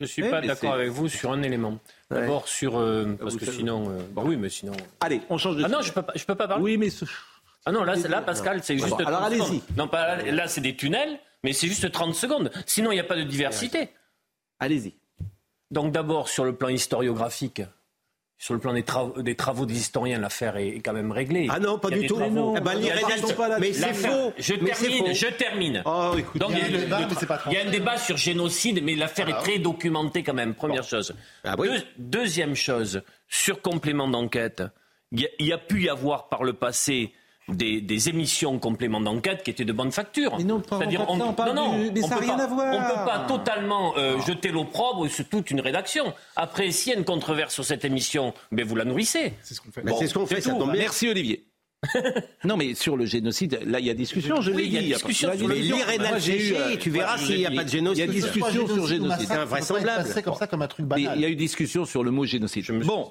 [0.00, 1.78] Je suis Eh, pas d'accord avec vous sur un élément.
[2.10, 4.72] D'abord sur euh, parce vous que sinon, euh, bah oui, mais sinon.
[5.00, 5.90] Allez, on change de Ah non, sujet.
[5.90, 6.64] je peux pas, je peux pas parler.
[6.64, 7.04] Oui, mais ce-
[7.64, 8.88] Ah non, là, là Pascal, c'est juste.
[8.90, 9.62] Bon, alors 30 allez-y.
[9.76, 12.50] Non, pas là, c'est des tunnels, mais c'est juste 30 secondes.
[12.66, 13.90] Sinon, il n'y a pas de diversité.
[14.58, 14.94] allez-y.
[15.70, 17.62] Donc d'abord, sur le plan historiographique,
[18.36, 21.46] sur le plan des, travaux des, travaux des historiens, l'affaire est, quand même réglée.
[21.50, 22.16] Ah non, pas du tout.
[22.16, 22.54] travaux.
[22.56, 24.32] Eh ben, Non, mais c'est faux.
[24.36, 25.82] Je Mais termine, je termine.
[25.86, 27.52] Oh, écoute, Donc, il y a il y a- un débat, mais c'est pas il
[27.52, 31.14] y a un débat sur génocide, mais l'affaire est très documentée quand même, première chose.
[31.44, 31.68] Ah oui.
[31.68, 34.62] Deux- deuxième chose, sur complément d'enquête,
[35.12, 37.12] il y, a- il y a pu y avoir par le passé
[37.48, 40.36] des, des émissions complément d'enquête qui étaient de bonne facture.
[40.38, 42.36] Mais non, pas- C'est-à-dire, on- on parle non, non, du- mais on ça peut rien
[42.36, 42.74] pas- à voir.
[42.74, 46.14] On ne peut pas totalement euh, jeter l'opprobre sur toute une rédaction.
[46.36, 49.34] Après, s'il y a une controverse sur cette émission, ben vous la nourrissez.
[49.42, 49.82] C'est ce qu'on fait.
[49.82, 50.80] Ben, c'est ce qu'on fait, ça tombe bien.
[50.82, 51.44] Merci Olivier.
[52.44, 54.78] non mais sur le génocide, là il y a discussion, je Oui, l'ai il y
[54.78, 54.86] a dit.
[54.94, 57.98] discussion sur Mais le Séché, euh, tu verras s'il n'y a pas de génocide.
[57.98, 59.26] il y a discussion sur génocide.
[59.28, 60.02] C'est invraisemblable.
[60.04, 61.18] passerait comme ça comme un truc Mais banal.
[61.18, 62.64] il y a eu discussion sur le mot génocide.
[62.84, 63.10] Bon,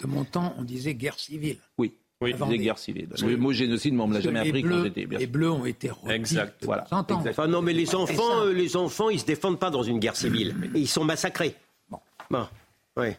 [0.00, 1.58] De mon temps, on disait guerre civile.
[1.78, 3.08] oui, oui, des- guerres civiles.
[3.22, 5.18] Le mot génocide, moi on me l'a jamais les appris quand Bleus- j'étais bien.
[5.18, 6.86] Les bleus ont été redits Exact, voilà.
[6.90, 10.16] Enfin, non, mais les enfants, euh, les enfants, ils se défendent pas dans une guerre
[10.16, 10.70] civile.
[10.74, 11.56] Et ils sont massacrés.
[11.88, 11.98] Bon.
[12.30, 12.46] Bon.
[12.96, 13.18] Ouais.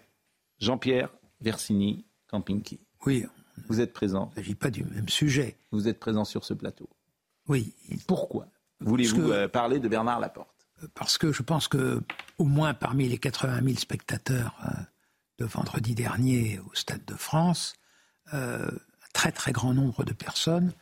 [0.59, 1.09] Jean-Pierre
[1.41, 3.25] Versini Campinki, Oui,
[3.67, 5.57] vous êtes présent, il ne s'agit pas du même sujet.
[5.71, 6.87] vous êtes présent sur ce plateau.
[7.47, 7.73] Oui,
[8.07, 8.47] Pourquoi
[8.79, 10.47] voulez-vous que- euh, parler de Bernard Laporte
[10.95, 12.01] parce que je pense que
[12.39, 14.71] au moins parmi les 80 000 spectateurs euh,
[15.39, 17.73] de vendredi dernier au Stade de France,
[18.33, 18.69] euh,
[19.21, 20.73] très très grand nombre de personnes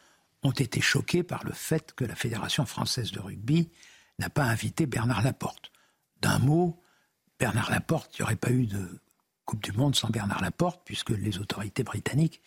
[0.43, 3.69] ont été choquées par le fait que la Fédération française de rugby
[4.17, 5.73] n'a pas invité Bernard Laporte.
[6.21, 6.82] D'un mot,
[7.38, 9.02] Bernard Laporte, il n'y aurait pas eu de
[9.43, 12.39] Coupe du Monde sans Bernard Laporte, puisque les autorités britanniques,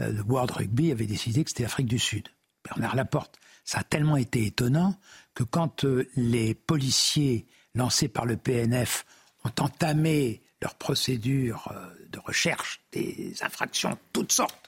[0.00, 2.26] euh, le World Rugby, avaient décidé que c'était l'Afrique du Sud.
[2.64, 3.38] Bernard Laporte.
[3.66, 4.98] Ça a tellement été étonnant
[5.34, 9.04] que quand euh, les policiers lancés par le PNF
[9.44, 14.63] ont entamé leur procédure euh, de recherche des infractions toutes sortes.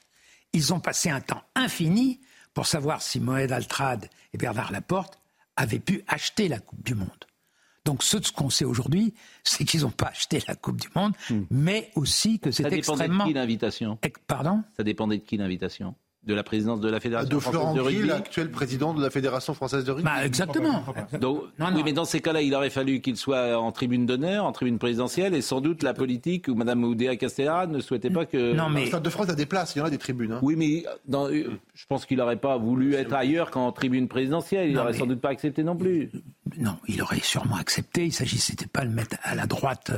[0.53, 2.19] Ils ont passé un temps infini
[2.53, 5.19] pour savoir si Moed Altrad et Bernard Laporte
[5.55, 7.09] avaient pu acheter la Coupe du Monde.
[7.85, 11.43] Donc ce qu'on sait aujourd'hui, c'est qu'ils n'ont pas acheté la Coupe du Monde, Hmm.
[11.49, 13.23] mais aussi que c'est Ça dépendait extrêmement...
[13.25, 13.97] de qui l'invitation?
[14.27, 14.63] Pardon?
[14.75, 15.95] Ça dépendait de qui l'invitation?
[16.27, 19.09] De la présidence de la Fédération De française Florent de rugby l'actuel président de la
[19.09, 20.03] Fédération française de rugby.
[20.03, 20.83] Bah, exactement.
[21.21, 24.51] Donc, oui, mais dans ces cas-là, il aurait fallu qu'il soit en tribune d'honneur, en
[24.51, 28.37] tribune présidentielle, et sans doute la politique ou Mme Oudéa Castéra ne souhaitait pas que.
[28.77, 30.33] Le Stade de France a des places, il y en a des tribunes.
[30.33, 30.39] hein.
[30.41, 34.67] Oui, mais dans- euh, je pense qu'il n'aurait pas voulu être ailleurs qu'en tribune présidentielle.
[34.69, 36.11] Il Non, n'aurait mais- sans doute pas accepté non plus.
[36.57, 38.05] Non, il aurait sûrement accepté.
[38.05, 39.91] Il s'agissait pas de le mettre à la droite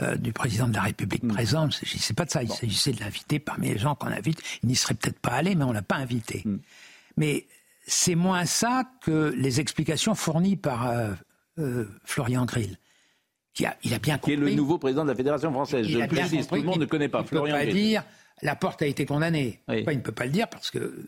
[0.00, 1.28] euh, du président de la République Hmm.
[1.32, 1.62] présent.
[1.64, 2.42] Il ne s'agissait pas de ça.
[2.42, 4.40] Il s'agissait de l'inviter parmi les gens qu'on invite.
[4.62, 6.42] Il n'y serait peut-être pas allé, mais on l'a pas invité.
[6.44, 6.58] Hmm.
[7.16, 7.46] Mais
[7.86, 11.12] c'est moins ça que les explications fournies par euh,
[11.58, 12.78] euh, Florian Grill.
[13.54, 14.50] Qui a, il a bien Qui est compris.
[14.50, 15.84] le nouveau président de la Fédération française.
[15.88, 17.18] Il Je a le bien précise, tout compris le monde qu'il- ne connaît pas.
[17.18, 17.74] Il ne peut Florian pas Grill.
[17.74, 18.04] dire
[18.42, 19.60] la porte a été condamnée.
[19.66, 19.84] Oui.
[19.88, 20.48] Il ne peut pas le dire?
[20.48, 21.04] Parce que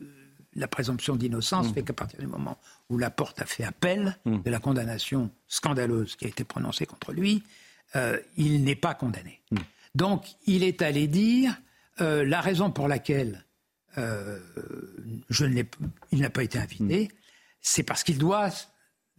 [0.57, 1.74] la présomption d'innocence Hmm.
[1.74, 6.16] fait qu'à partir du moment où la porte a fait appel de la condamnation scandaleuse
[6.16, 7.45] qui a été prononcée contre lui,
[7.97, 9.41] euh, il n'est pas condamné.
[9.51, 9.59] Hmm.
[9.95, 11.57] Donc il est allé dire
[12.01, 13.45] euh, la raison pour laquelle
[13.99, 14.38] euh,
[15.28, 15.62] je ne
[16.12, 17.16] il n'a pas été invité, Hmm.
[17.61, 18.51] c'est parce qu'il doit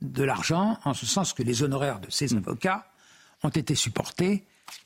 [0.01, 2.11] de l'argent, en ce sens que les honoraires de Hmm.
[2.11, 2.87] ses avocats
[3.43, 4.45] ont été supportés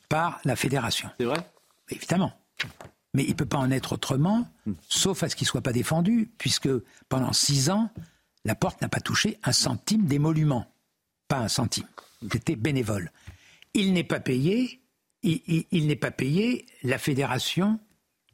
[0.09, 1.09] par la fédération.
[1.19, 1.39] C'est vrai?
[1.89, 2.33] Évidemment.
[3.13, 4.47] Mais il ne peut pas en être autrement,
[4.89, 6.69] sauf à ce qu'il ne soit pas défendu, puisque
[7.07, 7.89] pendant six ans,
[8.43, 10.65] la porte n'a pas touché un centime d'émolument.
[11.27, 11.87] Pas un centime.
[12.31, 13.11] C'était bénévole.
[13.75, 14.81] Il n'est pas payé.
[15.21, 16.65] Il, il- il n'est pas payé.
[16.83, 17.79] La fédération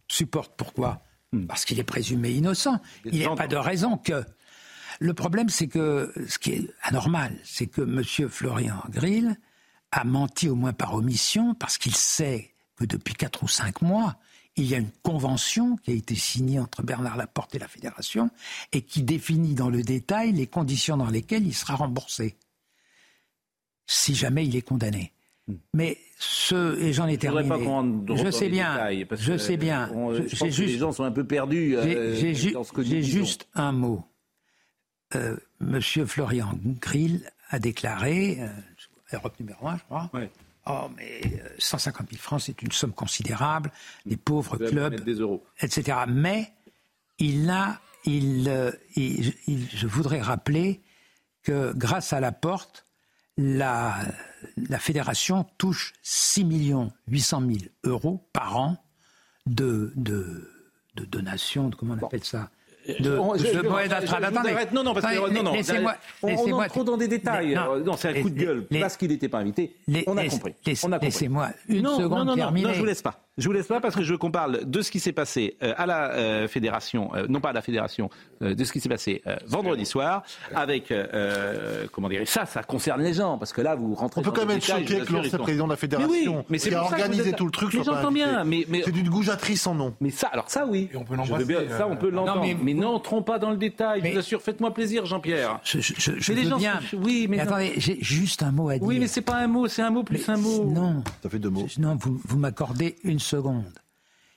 [0.08, 0.54] supporte.
[0.56, 1.02] Pourquoi?
[1.48, 2.80] Parce qu'il est présumé innocent.
[3.06, 4.24] Il n'y a pas de raison que.
[5.00, 8.04] Le problème, c'est que ce qui est anormal, c'est que M.
[8.30, 9.36] Florian Grill
[9.92, 14.18] a menti au moins par omission parce qu'il sait que depuis quatre ou cinq mois,
[14.58, 18.30] il y a une convention qui a été signée entre Bernard Laporte et la Fédération
[18.74, 22.38] et qui définit dans le détail les conditions dans lesquelles il sera remboursé
[23.88, 25.14] si jamais il est condamné.
[25.74, 27.48] Mais ce et j'en ai terminé.
[27.50, 27.58] pas
[28.18, 28.74] je dans sais les bien.
[28.74, 29.90] détails, parce je que, sais bien.
[29.94, 31.76] on- Je- pense que juste- les gens sont un peu perdus.
[31.84, 32.34] j'ai- euh, j'ai
[32.74, 33.20] que disons.
[33.20, 34.04] juste un mot.
[35.16, 38.48] Euh, Monsieur Florian Grill a déclaré, euh,
[39.14, 40.10] Europe numéro 1, je crois.
[40.68, 43.72] Oh, mais euh, 150 000 francs, c'est une somme considérable.
[44.06, 45.44] Les pauvres clubs, des euros.
[45.62, 45.98] etc.
[46.08, 46.52] Mais
[47.18, 50.82] il a, il, euh, il- il- je voudrais rappeler
[51.44, 52.86] que grâce à la porte,
[53.42, 53.96] la,
[54.70, 56.46] la fédération touche 6
[57.08, 58.78] 800 000 euros par an
[59.48, 60.50] de, de,
[60.96, 62.50] de donations, de, comment on appelle ça?
[63.00, 63.44] De, On- je-.
[64.74, 65.52] Non, non, parce que non, non,
[66.24, 67.54] on, on entre trop dans des détails.
[67.54, 69.76] Non, Euh, Non, c'est un coup de gueule les- parce qu'il n'était pas invité.
[69.88, 70.56] les- on a compris.
[70.66, 72.52] laissez-moi une non, seconde non, non.
[72.52, 73.20] Non, je vous laisse pas.
[73.38, 75.56] Je vous laisse pas parce que je veux qu'on parle de ce qui s'est passé
[75.64, 78.10] euh, à la euh, fédération, euh, non pas à la fédération,
[78.42, 80.24] de ce qui s'est passé vendredi soir
[80.54, 82.22] avec euh, comment dire.
[82.28, 84.20] Ça, ça concerne les gens parce que là, vous rentrez.
[84.20, 86.10] On peut dans quand même être choqué que l'ancien président de la Mais fédération,
[86.40, 88.44] oui, mais c'est qui a organisé êtes- tout le truc, Mais soit pas j'entends bien.
[88.44, 89.94] Mais, mais C'est d'une goujaterie sans nom.
[90.02, 90.90] mais ça, alors ça, oui.
[90.94, 91.16] on peut
[91.46, 92.42] bien- ça, on peut l'entendre.
[92.42, 94.02] Non, mais mais n'entrons pas dans le détail.
[94.04, 95.60] Je vous assure, faites-moi plaisir, Jean-Pierre.
[95.64, 96.80] Je, je, je, je Mais les veux gens bien.
[96.90, 98.84] sont- oui, mais attendez, j'ai juste un mot à dire.
[98.84, 100.66] Oui, mais c'est pas un mot, c'est un mot plus un mot.
[100.66, 101.02] Non.
[101.24, 101.68] Ça fait deux mots.
[101.78, 103.80] Non, vous, vous m'accordez une seconde.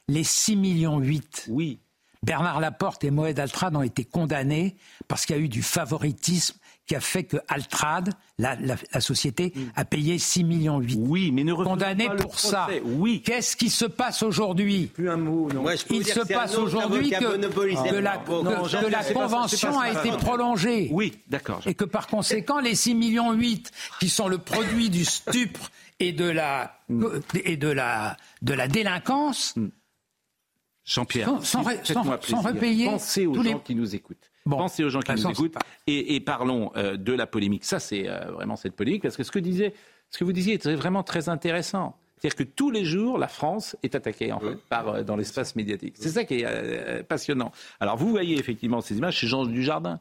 [0.09, 1.47] Les 6 millions 8.
[1.49, 1.81] Oui.
[2.23, 4.77] Bernard Laporte et Moed Altrad ont été condamnés
[5.09, 6.57] parce qu'il y a eu du favoritisme
[6.87, 10.99] qui a fait que Altrad, la, la- la société, a payé 6 millions 8.
[11.01, 12.69] Oui, mais ne condamné pas le pour ça.
[12.85, 13.23] Oui.
[13.25, 14.87] Qu'est-ce qui se passe aujourd'hui?
[14.87, 15.65] Plus un mot, non.
[15.91, 20.89] Il se passe aujourd'hui que, la, Non, que pas convention pas a été prolongée.
[20.93, 21.61] Oui, d'accord.
[21.67, 23.71] Et que par conséquent, les 6 millions 8
[24.01, 25.71] qui sont le produit du stupre
[26.09, 26.79] et de la,
[27.45, 29.55] et de la, de la délinquance,
[30.85, 31.65] Jean-Pierre, Sans- sans
[32.23, 34.31] sans- repayer Pensez aux tous les- gens qui nous écoutent.
[34.45, 35.57] Bon, Pensez aux gens qui toute nous écoutent.
[35.87, 37.65] et, et parlons euh, de la polémique.
[37.65, 39.73] Ça, c'est euh, vraiment cette polémique parce que ce que, disait,
[40.11, 41.97] ce que vous disiez était vraiment très intéressant.
[42.19, 45.57] C'est-à-dire que tous les jours, la France est attaquée en fait, par, euh, dans l'espace
[45.57, 45.95] médiatique.
[45.99, 47.51] C'est ça qui est euh, passionnant.
[47.81, 50.01] Alors, vous voyez effectivement ces images, c'est Jean Dujardin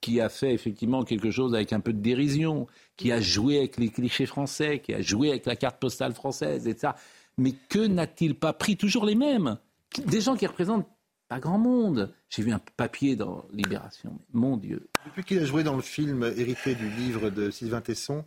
[0.00, 3.76] qui a fait effectivement quelque chose avec un peu de dérision, qui a joué avec
[3.76, 6.94] les clichés français, qui a joué avec la carte postale française, etc.
[7.36, 9.58] Mais que n'a-t-il pas pris Toujours les mêmes.
[10.06, 10.88] Des gens qui représentent
[11.28, 12.12] pas grand monde.
[12.28, 14.18] J'ai vu un papier dans Libération.
[14.32, 14.88] Mon Dieu.
[15.06, 18.24] Depuis qu'il a joué dans le film hérité du livre de Sylvain Tesson,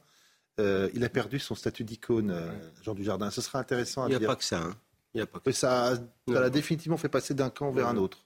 [0.60, 2.52] euh, il a perdu son statut d'icône, euh,
[2.84, 3.30] Jean Dujardin.
[3.32, 4.28] Ce sera intéressant à Il n'y a dire.
[4.30, 4.62] pas que ça.
[4.62, 4.76] hein.
[5.16, 5.96] Il y a pas que ça,
[6.28, 8.26] ça l'a définitivement fait passer d'un camp vers un autre.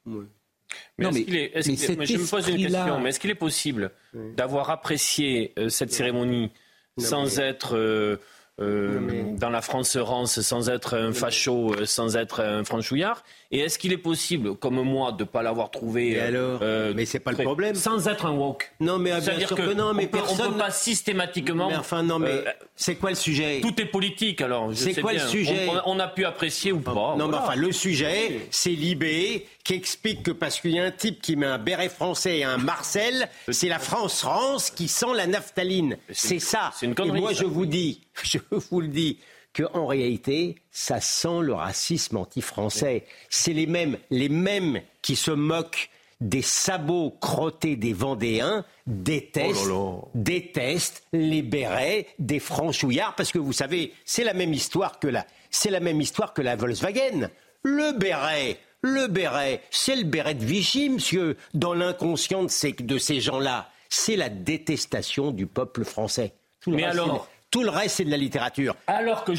[0.98, 2.48] Mais Non, est-ce mais- qu'il est- est-ce mais qu'il est- cet moi, je me pose
[2.50, 3.00] une question.
[3.00, 6.52] Mais est-ce qu'il est possible d'avoir apprécié euh, cette cérémonie
[6.98, 8.18] sans être euh,
[8.60, 13.24] euh, dans la France rance sans être un facho, sans être un franchouillard?
[13.52, 16.92] Et est-ce qu'il est possible, comme moi, de ne pas l'avoir trouvé Et alors euh,
[16.96, 17.76] Mais c'est pas le très- problème.
[17.76, 18.72] Sans être un woke?
[18.80, 20.72] Non, mais ah, bien sûr que que non, mais on peut, on personne- peut pas
[20.72, 21.70] systématiquement.
[21.70, 22.44] Mais enfin, non, mais euh,
[22.76, 23.60] c'est quoi le sujet?
[23.62, 24.72] tout est politique, alors.
[24.72, 25.68] je C'est sais quoi le sujet?
[25.86, 27.16] On, on a pu apprécier ou pas.
[27.18, 30.92] Non, mais enfin, le sujet, c'est Libé qui explique que parce qu'il y a un
[30.92, 35.28] type qui met un béret français et un Marcel, c'est la France-France qui sent la
[35.28, 35.98] naphtaline.
[36.10, 36.72] C'est ça.
[36.82, 37.42] une connerie, et moi, ça.
[37.42, 39.20] je vous dis, je vous le dis,
[39.54, 43.04] qu'en réalité, ça sent le racisme anti-français.
[43.30, 45.90] C'est les mêmes, les mêmes qui se moquent
[46.22, 49.70] des sabots crottés des Vendéens détestent,
[50.16, 55.28] détestent les bérets des franchouillards parce que vous savez, c'est la même histoire que la,
[55.52, 57.30] c'est la même histoire que la Volkswagen.
[57.64, 62.98] Le béret, le béret, c'est le béret de Vichy, monsieur, dans l'inconscient de ces, de
[62.98, 63.70] ces gens-là.
[63.90, 66.34] C'est la détestation du peuple français.
[66.62, 68.76] Tout le Mais reste, alors- tout le reste, c'est de la littérature.
[68.88, 69.38] Alors que Ouais,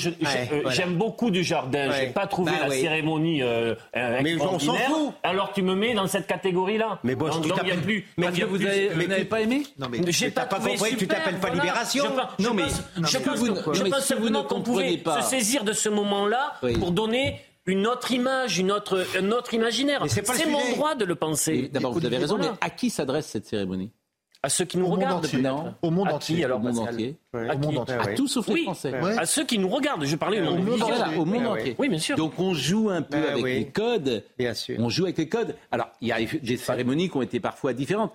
[0.50, 0.70] euh, voilà.
[0.70, 1.96] j'aime beaucoup du jardin, Ouais.
[2.00, 2.80] j'ai pas trouvé Bah la oui.
[2.80, 4.86] cérémonie euh, euh, Mais extraordinaire.
[4.88, 5.12] fout.
[5.22, 7.00] Alors tu me mets dans cette catégorie-là.
[7.04, 8.06] Mais bon, Donc, tu t'appelles- plus.
[8.16, 8.56] mais a vous
[8.96, 11.48] mais n'avez pas aimé Non, mais j'ai pas, pas compris que tu super, t'appelles pas
[11.48, 11.62] voilà.
[11.62, 12.04] Libération
[12.38, 14.00] Je Non, mais- pense- non, je mais- pense que vous- que- non, je mais pense
[14.00, 15.20] ce que vous simplement ne comprenez pas.
[15.22, 16.78] se saisir de ce moment-là Oui.
[16.78, 20.02] pour donner une autre image, une autre, un autre imaginaire.
[20.08, 21.68] C'est mon droit de le penser.
[21.72, 22.52] D'abord, vous avez raison, Voilà.
[22.52, 23.92] mais à qui s'adresse cette cérémonie?
[24.40, 25.74] À ceux qui nous Au monde regardent.
[25.82, 26.36] Au monde À entier.
[26.36, 27.16] qui, alors, Au monde entier.
[27.34, 27.94] À Au monde entier.
[27.96, 28.62] À tous sauf les.
[28.62, 28.92] Français.
[29.00, 29.18] Ouais.
[29.18, 30.04] À ceux qui nous regardent.
[30.04, 30.78] Je parlais au Au monde.
[30.78, 31.60] Voilà, au monde Ah oui.
[31.60, 31.76] entier.
[31.76, 32.16] Oui, bien sûr.
[32.16, 33.54] Donc on joue un peu Ah avec oui.
[33.54, 34.22] les codes.
[34.38, 34.76] Bien sûr.
[34.78, 35.56] On joue avec les codes.
[35.72, 38.12] Alors, il y a des cérémonies qui ont été parfois différentes.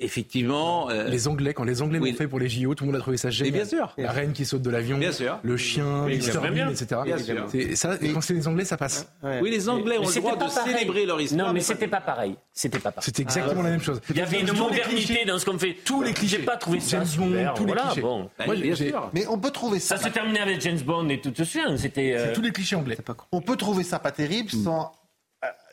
[0.00, 0.90] Effectivement.
[0.90, 2.10] euh, Les Anglais, quand les Anglais Oui.
[2.10, 3.52] l'ont fait pour les JO, tout le monde a trouvé ça génial.
[3.54, 3.92] bien sûr.
[3.96, 5.38] La reine qui saute de l'avion, Bien sûr.
[5.42, 6.18] le chien, Oui,
[6.52, 6.68] bien.
[6.70, 6.96] etc.
[7.04, 7.46] Bien sûr.
[7.48, 9.08] C'est- ça, et quand c'est les Anglais, ça passe.
[9.22, 10.72] Oui, les Anglais ont Mais le c'était droit pas de pareil.
[10.74, 11.46] célébrer leur histoire.
[11.46, 12.34] Non, mais pas- c'était pas pareil.
[12.52, 13.04] C'était pas pareil.
[13.04, 14.00] C'était exactement la même chose.
[14.10, 15.76] Il y avait une modernité dans ce qu'on fait.
[15.84, 16.38] Tous les clichés.
[16.38, 17.54] J'ai pas trouvé ça James Bond, super.
[17.54, 18.00] tous les voilà, clichés.
[18.02, 18.30] bon.
[18.38, 19.10] Bah.
[19.12, 19.96] Mais on peut trouver ça.
[19.96, 21.76] Ça se terminait avec James Bond et tout te souviens.
[21.76, 22.14] C'était.
[22.14, 22.96] euh, C'est tous les clichés anglais.
[23.32, 25.03] On peut trouver ça pas terrible sans euh,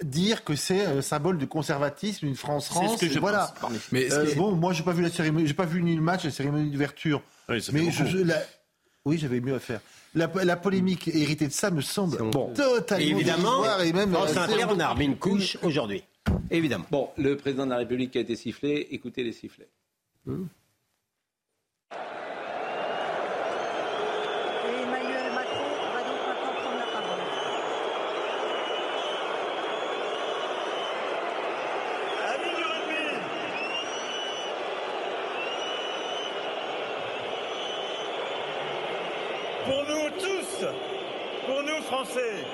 [0.03, 2.99] dire que c'est un symbole du conservatisme, une France C'est France.
[2.99, 3.53] ce que je voilà.
[3.61, 3.72] pense.
[3.91, 6.24] Mais Euh, bon, moi j'ai pas vu la cérémonie, j'ai pas vu ni le match,
[6.26, 7.22] la cérémonie d'ouverture.
[7.49, 8.17] Oui, ça fait mais je, beaucoup.
[8.17, 8.43] je- la-
[9.05, 9.82] oui, j'avais mieux à faire.
[10.13, 12.53] La, la polémique héritée de ça me semble Bon.
[12.53, 16.03] totalement Et évidemment, et même France assez- Inter, on a remis une couche aujourd'hui.
[16.49, 16.86] Évidemment.
[16.91, 19.69] Bon, le président de la République qui a été sifflé, écoutez les sifflets.
[20.28, 20.32] Et
[24.84, 27.22] Emmanuel Macron va donc maintenant prendre la parole.
[32.34, 33.01] Amis du rugby
[39.66, 40.66] Pour nous tous,
[41.45, 42.45] pour nous Français,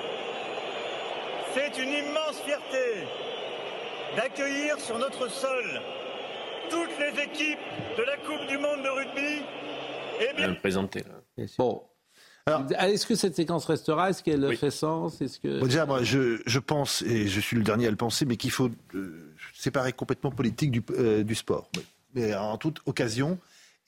[1.54, 3.06] c'est une immense fierté
[4.16, 5.64] d'accueillir sur notre sol
[6.70, 7.58] toutes les équipes
[7.96, 9.42] de la Coupe du Monde de rugby
[10.20, 11.00] et bien présenté.
[11.36, 11.44] là.
[11.58, 11.82] Bon.
[12.78, 14.08] Est-ce que cette séquence restera?
[14.10, 15.20] Est-ce qu'elle fait sens?
[15.20, 17.96] Est-ce que Bon, déjà, moi, je, je pense, et je suis le dernier à le
[17.96, 21.68] penser, mais qu'il faut euh, séparer complètement politique du, euh, du sport.
[22.14, 23.38] Mais en toute occasion.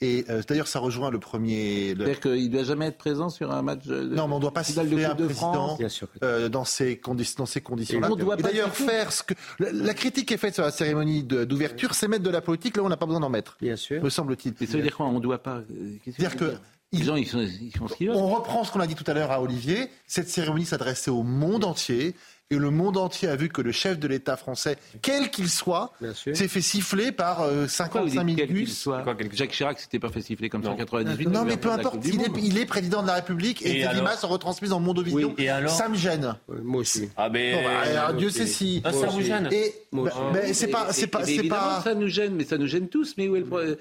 [0.03, 1.95] Et euh, d'ailleurs, ça rejoint le premier.
[1.95, 4.37] le- C'est-à-dire qu'il ne doit jamais être présent sur un match de Non, mais on
[4.37, 5.79] ne doit pas siffler un de président
[6.25, 8.09] euh, dans ces, condi- dans ces conditions-là.
[8.09, 9.35] Et on doit Et d'ailleurs, faire ce que.
[9.59, 12.41] La, la critique qui est faite sur la cérémonie de- d'ouverture, c'est mettre de la
[12.41, 14.03] politique là où on n'a pas besoin d'en mettre, Bien sûr.
[14.03, 14.55] me semble-t-il.
[14.59, 15.05] Mais ça veut dire quoi?
[15.07, 15.57] On ne doit pas.
[15.59, 16.61] euh, qu'est-ce ça que dire
[16.93, 18.17] Les gens, ils, sont, ils font ce qu'ils veulent.
[18.17, 19.89] On reprend ce qu'on a dit tout à l'heure à Olivier.
[20.07, 22.15] Cette cérémonie s'adressait au monde entier.
[22.53, 25.93] Et le monde entier a vu que le chef de l'État français, quel qu'il soit,
[26.17, 28.77] s'est fait siffler par euh, Pourquoi vous 55 dites 000 quel qu'il gus.
[28.77, 31.29] soit Quoi, quel- Jacques Chirac s'était pas fait siffler comme ça en 98.
[31.29, 32.39] Non, mais peu importe, il est, Monde.
[32.43, 35.33] il est président de la République et, Et alors images sont retransmises en Mondovision.
[35.39, 36.35] Oui, et alors ça me gêne.
[36.65, 37.09] Moi aussi.
[37.17, 37.55] Ah, ben.
[37.55, 37.71] Bon, bah,
[38.01, 38.83] alors, Dieu sait si.
[38.85, 40.41] Ah, ça vous gêne Et Moi bah, aussi.
[40.49, 41.83] mais c'est pas, c'est pas, Mais c'est évidemment, pas.
[41.85, 43.15] ça nous gêne, mais ça nous gêne tous.
[43.17, 43.77] Mais où est le euh,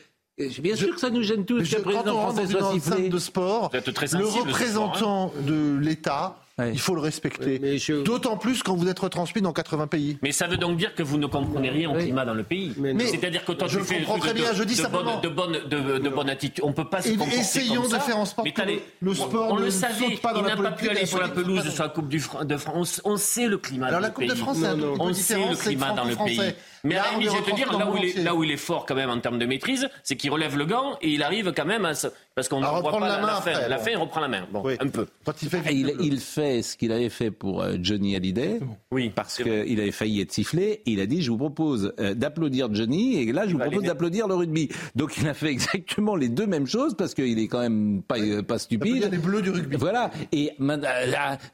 [0.61, 2.45] Bien sûr que ça nous gêne tous Je- que le quand président on rentre dans
[2.45, 6.71] une enceinte de sport, le sport, représentant de l'État, Ouais.
[6.73, 7.77] il faut le respecter.
[7.77, 10.17] Je- D'autant plus quand vous êtes retransmis dans 80 pays.
[10.21, 12.73] Mais ça veut donc dire que vous ne comprenez rien au climat dans le pays.
[12.77, 12.93] Mais.
[13.05, 15.19] C'est-à-dire que toi, Je tu fais comprends de- très de- bien, je dis de simplement-
[15.19, 16.63] bonne, de bonne, de, de bonne attitude.
[16.65, 17.99] On peut pas se Et- comporter essayons comme de ça.
[17.99, 20.17] faire en sorte Mais que allez, le sport on ne le savait.
[20.17, 22.19] pas dans il n'a pas pu aller sur la pelouse de pas la Coupe du
[22.19, 23.01] Fran- de France.
[23.05, 24.41] On sait le climat Alors dans la le Coupe de pays.
[24.41, 25.05] France, c'est un Non, tout non.
[25.09, 26.41] On sait le le climat dans le pays.
[26.85, 28.23] Mais Là, à la on limite, est je vais te dire, où, le il est,
[28.23, 30.65] là où il est fort quand même en termes de maîtrise, c'est qu'il relève le
[30.65, 32.07] gant et il arrive quand même à se...
[32.39, 33.51] Parce qu'on ne voit pas la la, main la fin.
[33.51, 33.83] après, La bon.
[33.83, 34.47] fin, il reprend la main.
[34.49, 34.75] Bon, Oui.
[34.79, 35.05] un peu.
[35.25, 38.59] Quand il fait Ah, Il, il fait ce qu'il avait fait pour euh, Johnny Hallyday,
[38.91, 40.81] Oui, parce qu'il avait failli être sifflé.
[40.85, 43.87] Il a dit je vous propose euh, d'applaudir Johnny, et là je vous propose les
[43.87, 44.69] d'applaudir le rugby.
[44.95, 48.17] Donc il a fait exactement les deux mêmes choses parce qu'il est quand même pas
[48.19, 49.09] euh, pas Il y a stupide.
[49.09, 49.75] des bleus du rugby.
[49.75, 50.11] Voilà.
[50.31, 50.53] Et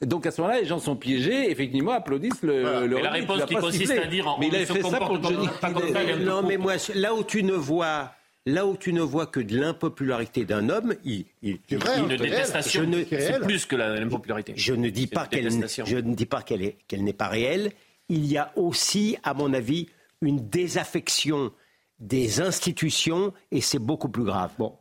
[0.02, 1.50] donc à ce moment-là, les gens sont piégés.
[1.50, 2.86] Effectivement, applaudissent le.
[2.88, 3.26] le Mais la rugby.
[3.32, 4.00] réponse qui consiste sifflé.
[4.00, 6.24] à dire, on Mais il avait fait ça pour Johnny Hallyday.
[6.24, 8.12] Non, mais moi, là où tu ne vois
[8.48, 12.84] Là où tu ne vois que de l'impopularité d'un homme, il, il, il- une détestation.
[12.86, 14.54] Ne- C'est plus que la- l'impopularité.
[14.56, 17.72] Je ne dis pas qu'elle, je ne dis pas qu'elle est, qu'elle n'est pas réelle.
[18.08, 19.88] Il y a aussi, à mon avis,
[20.22, 21.52] une désaffection
[22.00, 24.52] des institutions et c'est beaucoup plus grave.
[24.60, 24.74] Bon.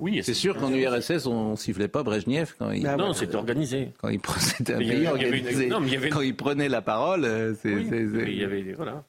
[0.00, 2.86] Oui, C'est sûr qu'en URSS, on sifflait pas Brejnev quand il.
[2.86, 3.92] Ah Non, c'est organisé.
[3.98, 5.66] Quand il prenait, c'était un pays organisé.
[5.68, 7.74] non, mais il y avait une- Quand il prenait la parole, euh, c'est.
[7.74, 9.04] Oui, c'est- c'est- mais il y avait voilà.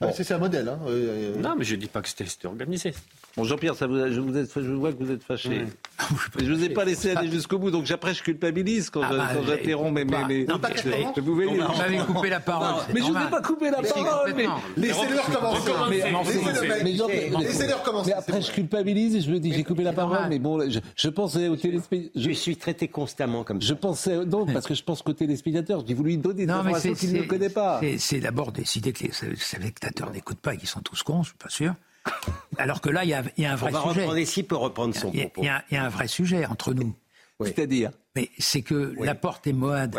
[0.00, 0.68] Ah, c'est un modèle.
[0.68, 0.78] Hein.
[0.86, 2.92] euh, euh, Non, mais je dis pas que c'était c'était organisé.
[3.38, 5.64] Bon, Jean-Pierre, ça vous a- je, vous êtes- je vois que vous êtes fâché.
[6.38, 9.16] Je vous ai pas laissé aller jusqu'au bout, donc après je culpabilise quand Ah je-
[9.16, 10.04] bah, j'interromps mes.
[10.04, 12.82] bah, mes- non, mais je l'ai- vous coupé la parole.
[12.94, 14.32] Mais je vous ai pas coupé la parole.
[14.36, 14.60] Mais complètement.
[14.76, 15.70] Laissez-le recommencer.
[15.90, 15.96] Mais-
[17.40, 17.74] Laissez-le
[18.06, 20.26] mais- après, je culpabilise et je me dis, j'ai coupé la parole.
[20.28, 22.22] Mais bon, je, je pensais aux téléspectateurs.
[22.22, 23.68] Je suis traité constamment comme ça.
[23.68, 26.46] Je pensais, non, parce que je pense qu'aux téléspectateurs, je dis, vous lui donnez des
[26.46, 27.80] Non, mais informations c'est qu'il ne connaît pas.
[27.98, 31.38] c'est- d'abord décider que les spectateurs n'écoutent pas et qu'ils sont tous cons, je suis
[31.38, 31.74] pas sûr.
[32.58, 34.00] Alors que là, il y a, il y a un vrai On va sujet.
[34.00, 35.42] reprendre ici peut reprendre son Il y, a, propos.
[35.42, 36.94] il y a- il y a un vrai sujet entre nous.
[37.44, 39.96] C'est-à-dire Mais c'est que Laporte et Moad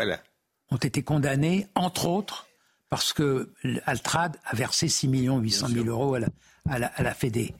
[0.70, 2.46] ont été condamnés, entre autres,
[2.90, 3.52] parce que
[3.86, 6.26] Altrad a versé 6 800 000 euros à la,
[6.68, 7.54] à la, à la Fédé.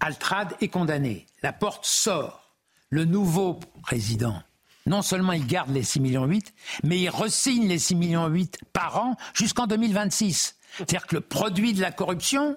[0.00, 1.26] Altrad est condamné.
[1.42, 2.54] Laporte sort.
[2.88, 4.40] Le nouveau président,
[4.86, 6.54] non seulement il garde les 6 millions 8,
[6.84, 10.56] mais il resigne les 6 millions 8 par an jusqu'en 2026.
[10.76, 12.56] C'est-à-dire que le produit de la corruption,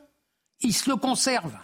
[0.62, 1.58] il se le conserve.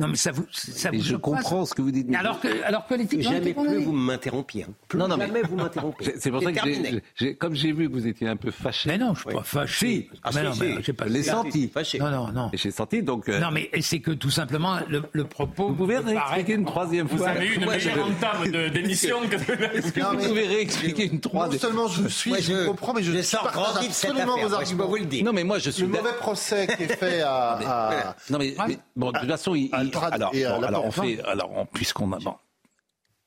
[0.00, 0.44] Non, mais ça vous.
[0.50, 2.12] Ça Mais vous je comprends ce que vous dites.
[2.14, 4.64] Alors que, alors que les Jamais plus vous m'interrompiez.
[4.64, 4.72] hein.
[4.88, 6.14] Plus Non, non, mais- jamais vous m'interrompez.
[6.18, 8.88] C'est- pour ça que comme j'ai vu que vous étiez un peu fâché.
[8.88, 10.10] Mais non, je suis pas fâché.
[10.22, 11.68] Ah, Mais si, non, j'ai pas Je l'ai senti.
[11.68, 11.98] Fâché.
[11.98, 12.50] Non, non, non.
[12.52, 13.28] J'ai senti donc.
[13.28, 15.68] euh, Non, mais c'est que tout simplement, le, le propos.
[15.68, 19.18] Vous pouvez réexpliquer une troisième Vous fois avez eu une Moi, meilleure entame de- d'émission
[19.28, 19.36] que
[19.76, 23.02] Est-ce que Non, vous pouvez réexpliquer une Non troisième seulement je suis, je, comprends, mais
[23.02, 24.86] je, sors partage absolument vos arguments.
[24.88, 25.24] vous le dire.
[25.24, 25.82] Non, mais moi je suis.
[25.82, 29.70] Le mauvais procès qui est fait à, Non mais, mais- bon, de toute façon, il,
[29.96, 31.06] alors, et, euh, bon, alors on Laporte.
[31.08, 32.34] fait, alors on- puisqu'on a, bon,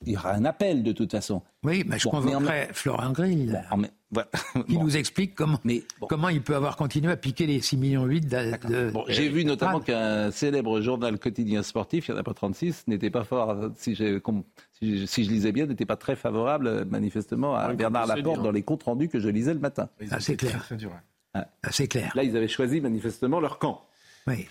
[0.06, 1.42] il y aura un appel de toute façon.
[1.64, 3.64] Oui, mais je Bon, mais en convoquerai Florent Grill,
[4.12, 4.30] voilà.
[4.68, 4.84] qui Bon.
[4.84, 6.08] nous explique comment, Mais bon.
[6.08, 9.30] comment il peut avoir continué à piquer les 6 millions 8 de, de- Bon, J'ai
[9.30, 13.10] vu notamment Ah, qu'un célèbre journal quotidien sportif, il n'y en a pas 36, n'était
[13.10, 14.44] pas fort, si, j'ai com-
[14.74, 18.36] si je, si je lisais bien, n'était pas très favorable manifestement à Oui, Bernard Laporte
[18.36, 18.44] dire.
[18.44, 19.88] dans les comptes rendus que je lisais le matin.
[20.12, 20.62] Ah, c'est clair.
[20.64, 20.92] Très dur.
[21.34, 22.12] Ah, c'est clair.
[22.14, 23.82] Là, ils avaient choisi manifestement leur camp.
[24.28, 24.48] Oui.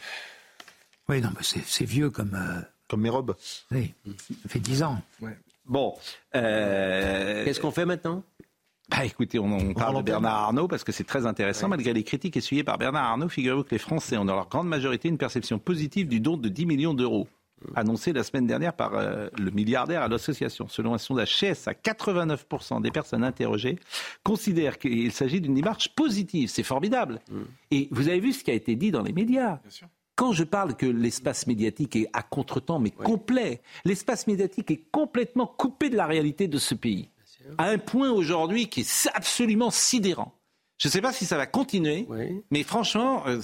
[1.08, 2.34] Oui, non, mais c'est c'est vieux comme.
[2.34, 3.34] euh, Comme mes robes.
[3.70, 5.00] oui, ça fait 10 ans.
[5.64, 5.94] Bon,
[6.34, 8.22] euh, Qu'est-ce qu'on fait maintenant?
[8.90, 10.02] Bah écoutez, on, on parle de.
[10.02, 11.68] Bernard Arnault parce que c'est très intéressant.
[11.68, 14.68] Malgré les critiques essuyées par Bernard Arnault, figurez-vous que les Français ont dans leur grande
[14.68, 17.28] majorité une perception positive du don de 10 millions d'euros.
[17.76, 20.66] Annoncé la semaine dernière par euh, le milliardaire à l'association.
[20.68, 23.78] Selon un sondage CSA, 89% des personnes interrogées
[24.24, 26.48] considèrent qu'il s'agit d'une démarche positive.
[26.50, 27.20] C'est formidable.
[27.70, 29.60] Et vous avez vu ce qui a été dit dans les médias?
[30.22, 35.46] Quand je parle que l'espace médiatique est à contretemps, mais complet, l'espace médiatique est complètement
[35.48, 37.08] coupé de la réalité de ce pays.
[37.58, 40.32] À un point aujourd'hui qui est absolument sidérant.
[40.78, 42.40] Je ne sais pas si ça va continuer, Oui.
[42.52, 43.40] mais franchement, euh,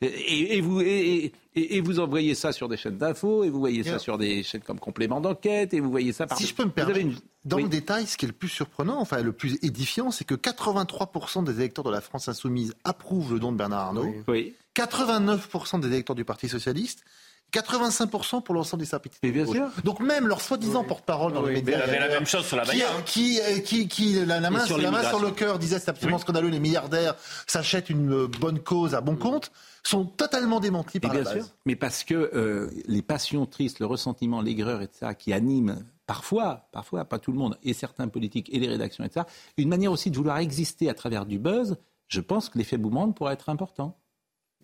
[0.00, 3.82] et, et vous, et, et- vous envoyez ça sur des chaînes d'infos, et vous voyez
[3.82, 6.42] ça sur des chaînes comme complément d'enquête, et vous voyez ça partout.
[6.44, 7.64] Si je peux me permettre, une- dans Oui.
[7.64, 11.42] le détail, ce qui est le plus surprenant, enfin le plus édifiant, c'est que 83%
[11.42, 14.54] des électeurs de la France insoumise approuvent le don de Bernard Arnault, Oui.
[14.86, 17.04] 89% des électeurs du Parti socialiste,
[17.52, 19.20] 85% pour l'ensemble des sympathisants.
[19.32, 19.56] Bien gauche.
[19.56, 19.68] sûr.
[19.82, 22.82] Donc même leur soi-disant porte-parole dans les Mais médias, la même chose sur la qui,
[23.06, 25.18] qui, qui, qui- la, la main, sur la main sur l'immigration.
[25.22, 27.14] le cœur disait c'est absolument scandaleux, les milliardaires
[27.46, 29.50] s'achètent une euh, bonne cause à bon compte,
[29.82, 31.44] sont totalement démentis Mais par bien la sûr.
[31.64, 37.06] Mais parce que euh, les passions tristes, le ressentiment, l'aigreur, etc., qui animent parfois, parfois,
[37.06, 39.24] pas tout le monde, et certains politiques et les rédactions, etc.,
[39.56, 41.76] une manière aussi de vouloir exister à travers du buzz,
[42.08, 43.96] je pense que l'effet boomerang pourrait être important.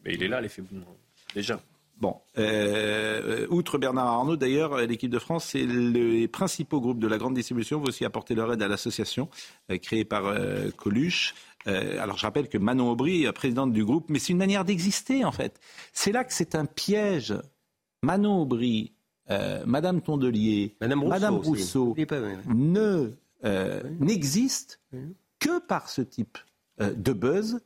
[0.05, 0.95] Mais il est là, l'effet Boomerang.
[1.35, 1.61] Déjà.
[2.01, 7.19] Bon, euh, outre Bernard Arnault, d'ailleurs, l'équipe de France et les principaux groupes de la
[7.19, 9.29] grande distribution vont aussi apporter leur aide à l'association
[9.71, 11.35] euh, créée par euh, Coluche.
[11.67, 14.65] Euh, alors je rappelle que Manon Aubry est présidente du groupe, mais c'est une manière
[14.65, 15.59] d'exister en fait.
[15.93, 17.35] C'est là que c'est un piège.
[18.03, 18.93] Manon Aubry,
[19.31, 21.11] euh, Madame Tondelier, Madame Rousseau.
[21.11, 21.35] Madame.
[21.37, 21.97] Rousseau
[22.49, 23.11] ne
[23.45, 24.75] euh, n'existent
[25.39, 26.39] que par ce type
[26.81, 27.61] euh, de buzz.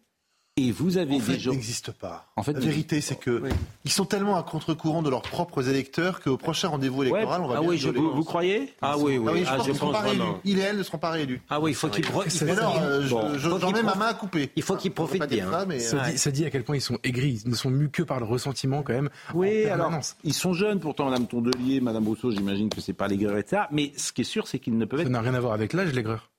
[0.60, 1.52] Et vous avez En des fait, gens.
[1.52, 2.26] n'existe pas.
[2.34, 3.44] En fait, la vérité, c'est que
[3.84, 7.56] ils sont tellement à contre-courant de leurs propres électeurs qu'au prochain rendez-vous électoral, on va
[7.58, 8.74] ah bien oui, je- vous, vous croyez?
[8.82, 9.26] Ah oui, oui.
[9.28, 10.40] Ah oui, je Ah, pense je qu'ils ne seront pense pas.
[10.44, 11.40] Il et elle ne seront pas réélus.
[11.48, 13.38] Ah oui, il faut qu'il pro- il faut Mais alors, euh, Bon.
[13.38, 14.50] j'en mets ma main à couper.
[14.56, 15.58] Il faut qu'il On peut profite pas dire bien.
[15.60, 17.40] ça, mais, Ça, euh, dit, ça dit à quel point ils sont aigris.
[17.44, 19.10] Ils ne sont mus que par le ressentiment quand même.
[19.34, 19.92] Oui, alors,
[20.24, 23.62] ils sont jeunes, pourtant, Madame Tondelier, Madame Rousseau, j'imagine que c'est pas l'aigreur, etc.
[23.70, 25.72] Mais ce qui est sûr, c'est qu'ils ne peuvent Ça n'a rien à voir avec
[25.72, 26.30] l'âge, l'aigreur.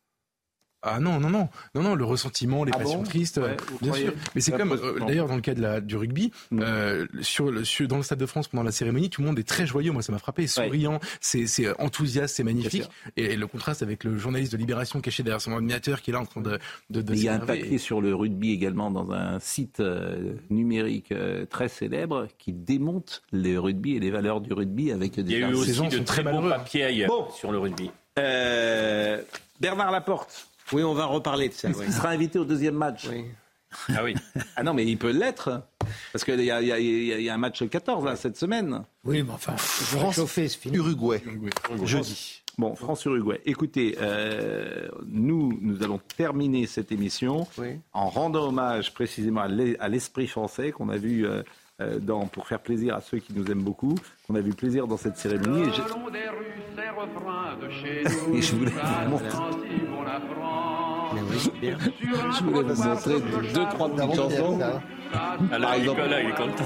[0.82, 3.56] Ah non, non, non, non, non, le ressentiment, les Ah passions bon tristes, Ouais, euh,
[3.82, 4.14] bien sûr.
[4.34, 7.66] Mais c'est comme, euh, d'ailleurs, dans le cas de la, du rugby, euh, sur, le-
[7.66, 9.92] sur- dans le Stade de France, pendant la cérémonie, tout le monde est très joyeux.
[9.92, 12.90] Moi, ça m'a frappé, souriant, c'est c'est enthousiaste, c'est magnifique.
[13.18, 16.22] Et, le contraste avec le journaliste de Libération caché derrière son ordinateur qui est là
[16.22, 16.60] en train de.
[16.90, 20.34] de, de Il y a un papier sur le rugby également dans un site euh,
[20.50, 25.22] numérique euh, très célèbre qui démonte le rugby et les valeurs du rugby avec des
[25.22, 27.92] Il y a eu aussi de très bons papiers ailleurs sur le rugby.
[28.18, 29.22] Euh,
[29.60, 30.48] Bernard Laporte.
[30.74, 31.72] Oui, on va reparler de ça.
[31.72, 33.08] Qu'il sera invité au deuxième match
[33.90, 34.16] Ah oui.
[34.56, 35.62] Ah non, mais il peut l'être.
[36.12, 37.68] Parce qu'il y, a- il y a- il y a- il y a un match
[37.68, 38.84] 14 là, cette semaine.
[39.04, 40.16] Oui, mais enfin, France,
[40.76, 41.22] Uruguay,
[41.86, 42.42] jeudi.
[42.58, 43.40] Bon, France-Uruguay.
[43.46, 47.48] Écoutez, euh, nous, nous allons terminer cette émission
[47.94, 51.42] en rendant hommage précisément à l'e- à l'esprit français qu'on a vu euh,
[52.02, 53.96] dans, pour faire plaisir à ceux qui nous aiment beaucoup,
[54.28, 55.62] qu'on a vu plaisir dans cette cérémonie.
[55.62, 55.82] Et je,
[58.38, 59.30] et je voulais vous montrer,
[62.38, 63.14] je voulais vous montrer
[63.54, 64.60] deux, trois petites chansons.
[65.12, 66.02] Par exemple,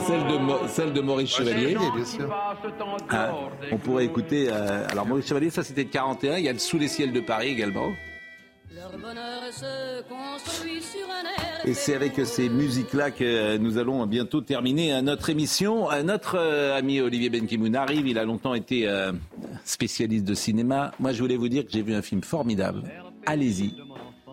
[0.06, 1.78] celle de, celle de Maurice Chevalier.
[3.10, 3.30] Hein,
[3.72, 4.48] on pourrait écouter.
[4.50, 6.38] euh, alors Maurice Chevalier, ça c'était de 41.
[6.38, 7.94] Il y a le Sous les ciels de Paris également.
[11.66, 15.88] Et c'est avec ces musiques-là que nous allons bientôt terminer euh, notre émission.
[16.04, 18.08] Notre euh, ami Olivier Benkemoun arrive.
[18.08, 19.12] Il a longtemps été euh,
[19.64, 20.92] spécialiste de cinéma.
[21.00, 22.84] Moi, je voulais vous dire que j'ai vu un film formidable.
[23.26, 23.76] Allez-y,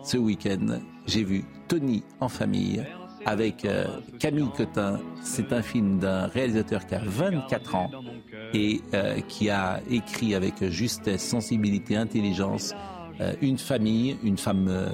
[0.03, 2.83] ce week-end, j'ai vu Tony en famille
[3.25, 3.85] avec euh,
[4.19, 4.99] Camille Cotin.
[5.23, 7.91] C'est un film d'un réalisateur qui a 24 ans
[8.53, 8.81] et
[9.29, 12.73] qui a écrit avec justesse, sensibilité, intelligence
[13.41, 14.87] une famille, une femme euh,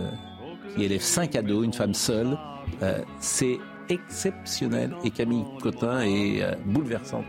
[0.76, 2.38] qui élève cinq ados, une femme seule.
[2.82, 3.58] Euh, c'est
[3.90, 7.26] exceptionnel et Camille Cotin est euh, bouleversante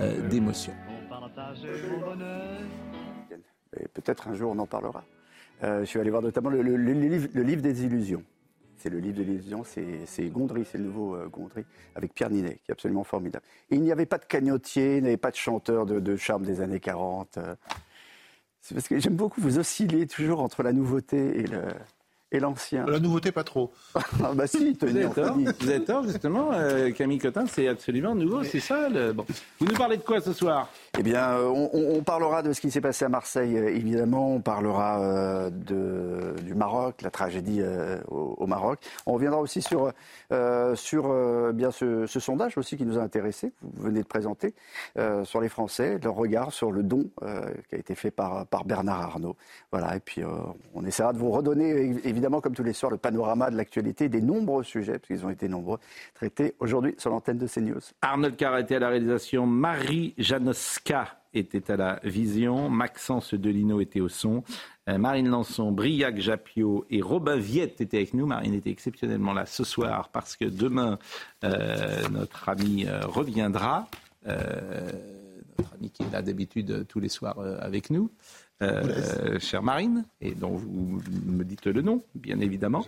[0.00, 0.72] euh, d'émotion.
[3.94, 5.04] Peut-être un jour on en parlera.
[5.62, 8.24] Euh, je suis allé voir notamment le, livre, des illusions.
[8.78, 11.64] C'est le livre des illusions, c'est Gondry, c'est le nouveau euh, Gondry,
[11.94, 13.44] avec Pierre Ninet, qui est absolument formidable.
[13.70, 16.62] Il n'y avait pas de cagnotier, il n'y avait pas de chanteur de, charme des
[16.62, 17.36] années 40.
[17.36, 17.54] euh.
[18.60, 21.68] C'est parce que j'aime beaucoup vous osciller toujours entre la nouveauté et le
[22.32, 22.86] et l'ancien.
[22.86, 23.72] La nouveauté, pas trop.
[23.94, 26.50] ah bah si, Vous Tony, avez tort, vous avez tort justement.
[26.52, 28.88] euh, Camille Cotin, c'est absolument nouveau, c'est ça.
[28.88, 29.24] le- Bon.
[29.58, 30.68] Vous nous parlez de quoi ce soir?
[30.98, 34.34] Eh bien, euh, on, parlera de ce qui s'est passé à Marseille, euh, évidemment.
[34.34, 38.78] On parlera euh, de, du Maroc, la tragédie euh, au, au Maroc.
[39.06, 39.92] On reviendra aussi sur,
[40.32, 44.00] euh, sur euh, bien ce, ce sondage aussi qui nous a intéressés, que vous venez
[44.02, 44.54] de présenter,
[44.98, 48.46] euh, sur les Français, leur regard sur le don euh, qui a été fait par,
[48.46, 49.36] par Bernard Arnault.
[49.72, 50.28] Voilà, et puis euh,
[50.74, 54.10] on essaiera de vous redonner, évi- évidemment, comme tous les soirs, le panorama de l'actualité
[54.10, 55.78] des nombreux sujets, parce qu'ils ont été nombreux,
[56.12, 57.80] traités aujourd'hui sur l'antenne de CNews.
[58.02, 64.00] Arnold Carr était à la réalisation, Marie Janoska était à la vision, Maxence Delino était
[64.00, 64.44] au son,
[64.90, 68.26] euh, Marine Lançon, Briac Japio et Robin Viette étaient avec nous.
[68.26, 70.98] Marine était exceptionnellement là ce soir parce que demain,
[71.44, 73.88] euh, notre ami euh, reviendra.
[74.26, 78.10] Notre ami qui est là d'habitude tous les soirs avec nous,
[78.62, 82.84] euh, chère Marine, et dont vous me dites le nom, bien évidemment.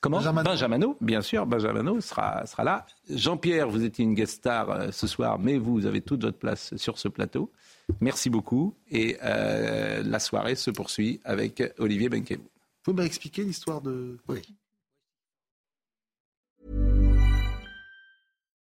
[0.00, 0.96] Comment Benjamino.
[1.00, 2.86] bien sûr, Benjamino sera, sera là.
[3.08, 6.74] Jean-Pierre, vous étiez une guest star euh, ce soir, mais vous avez toute votre place
[6.76, 7.52] sur ce plateau.
[8.00, 8.74] Merci beaucoup.
[8.90, 12.38] Et euh, la soirée se poursuit avec Olivier Benkev.
[12.38, 14.18] Vous pouvez m'expliquer l'histoire de.
[14.28, 14.42] Oui.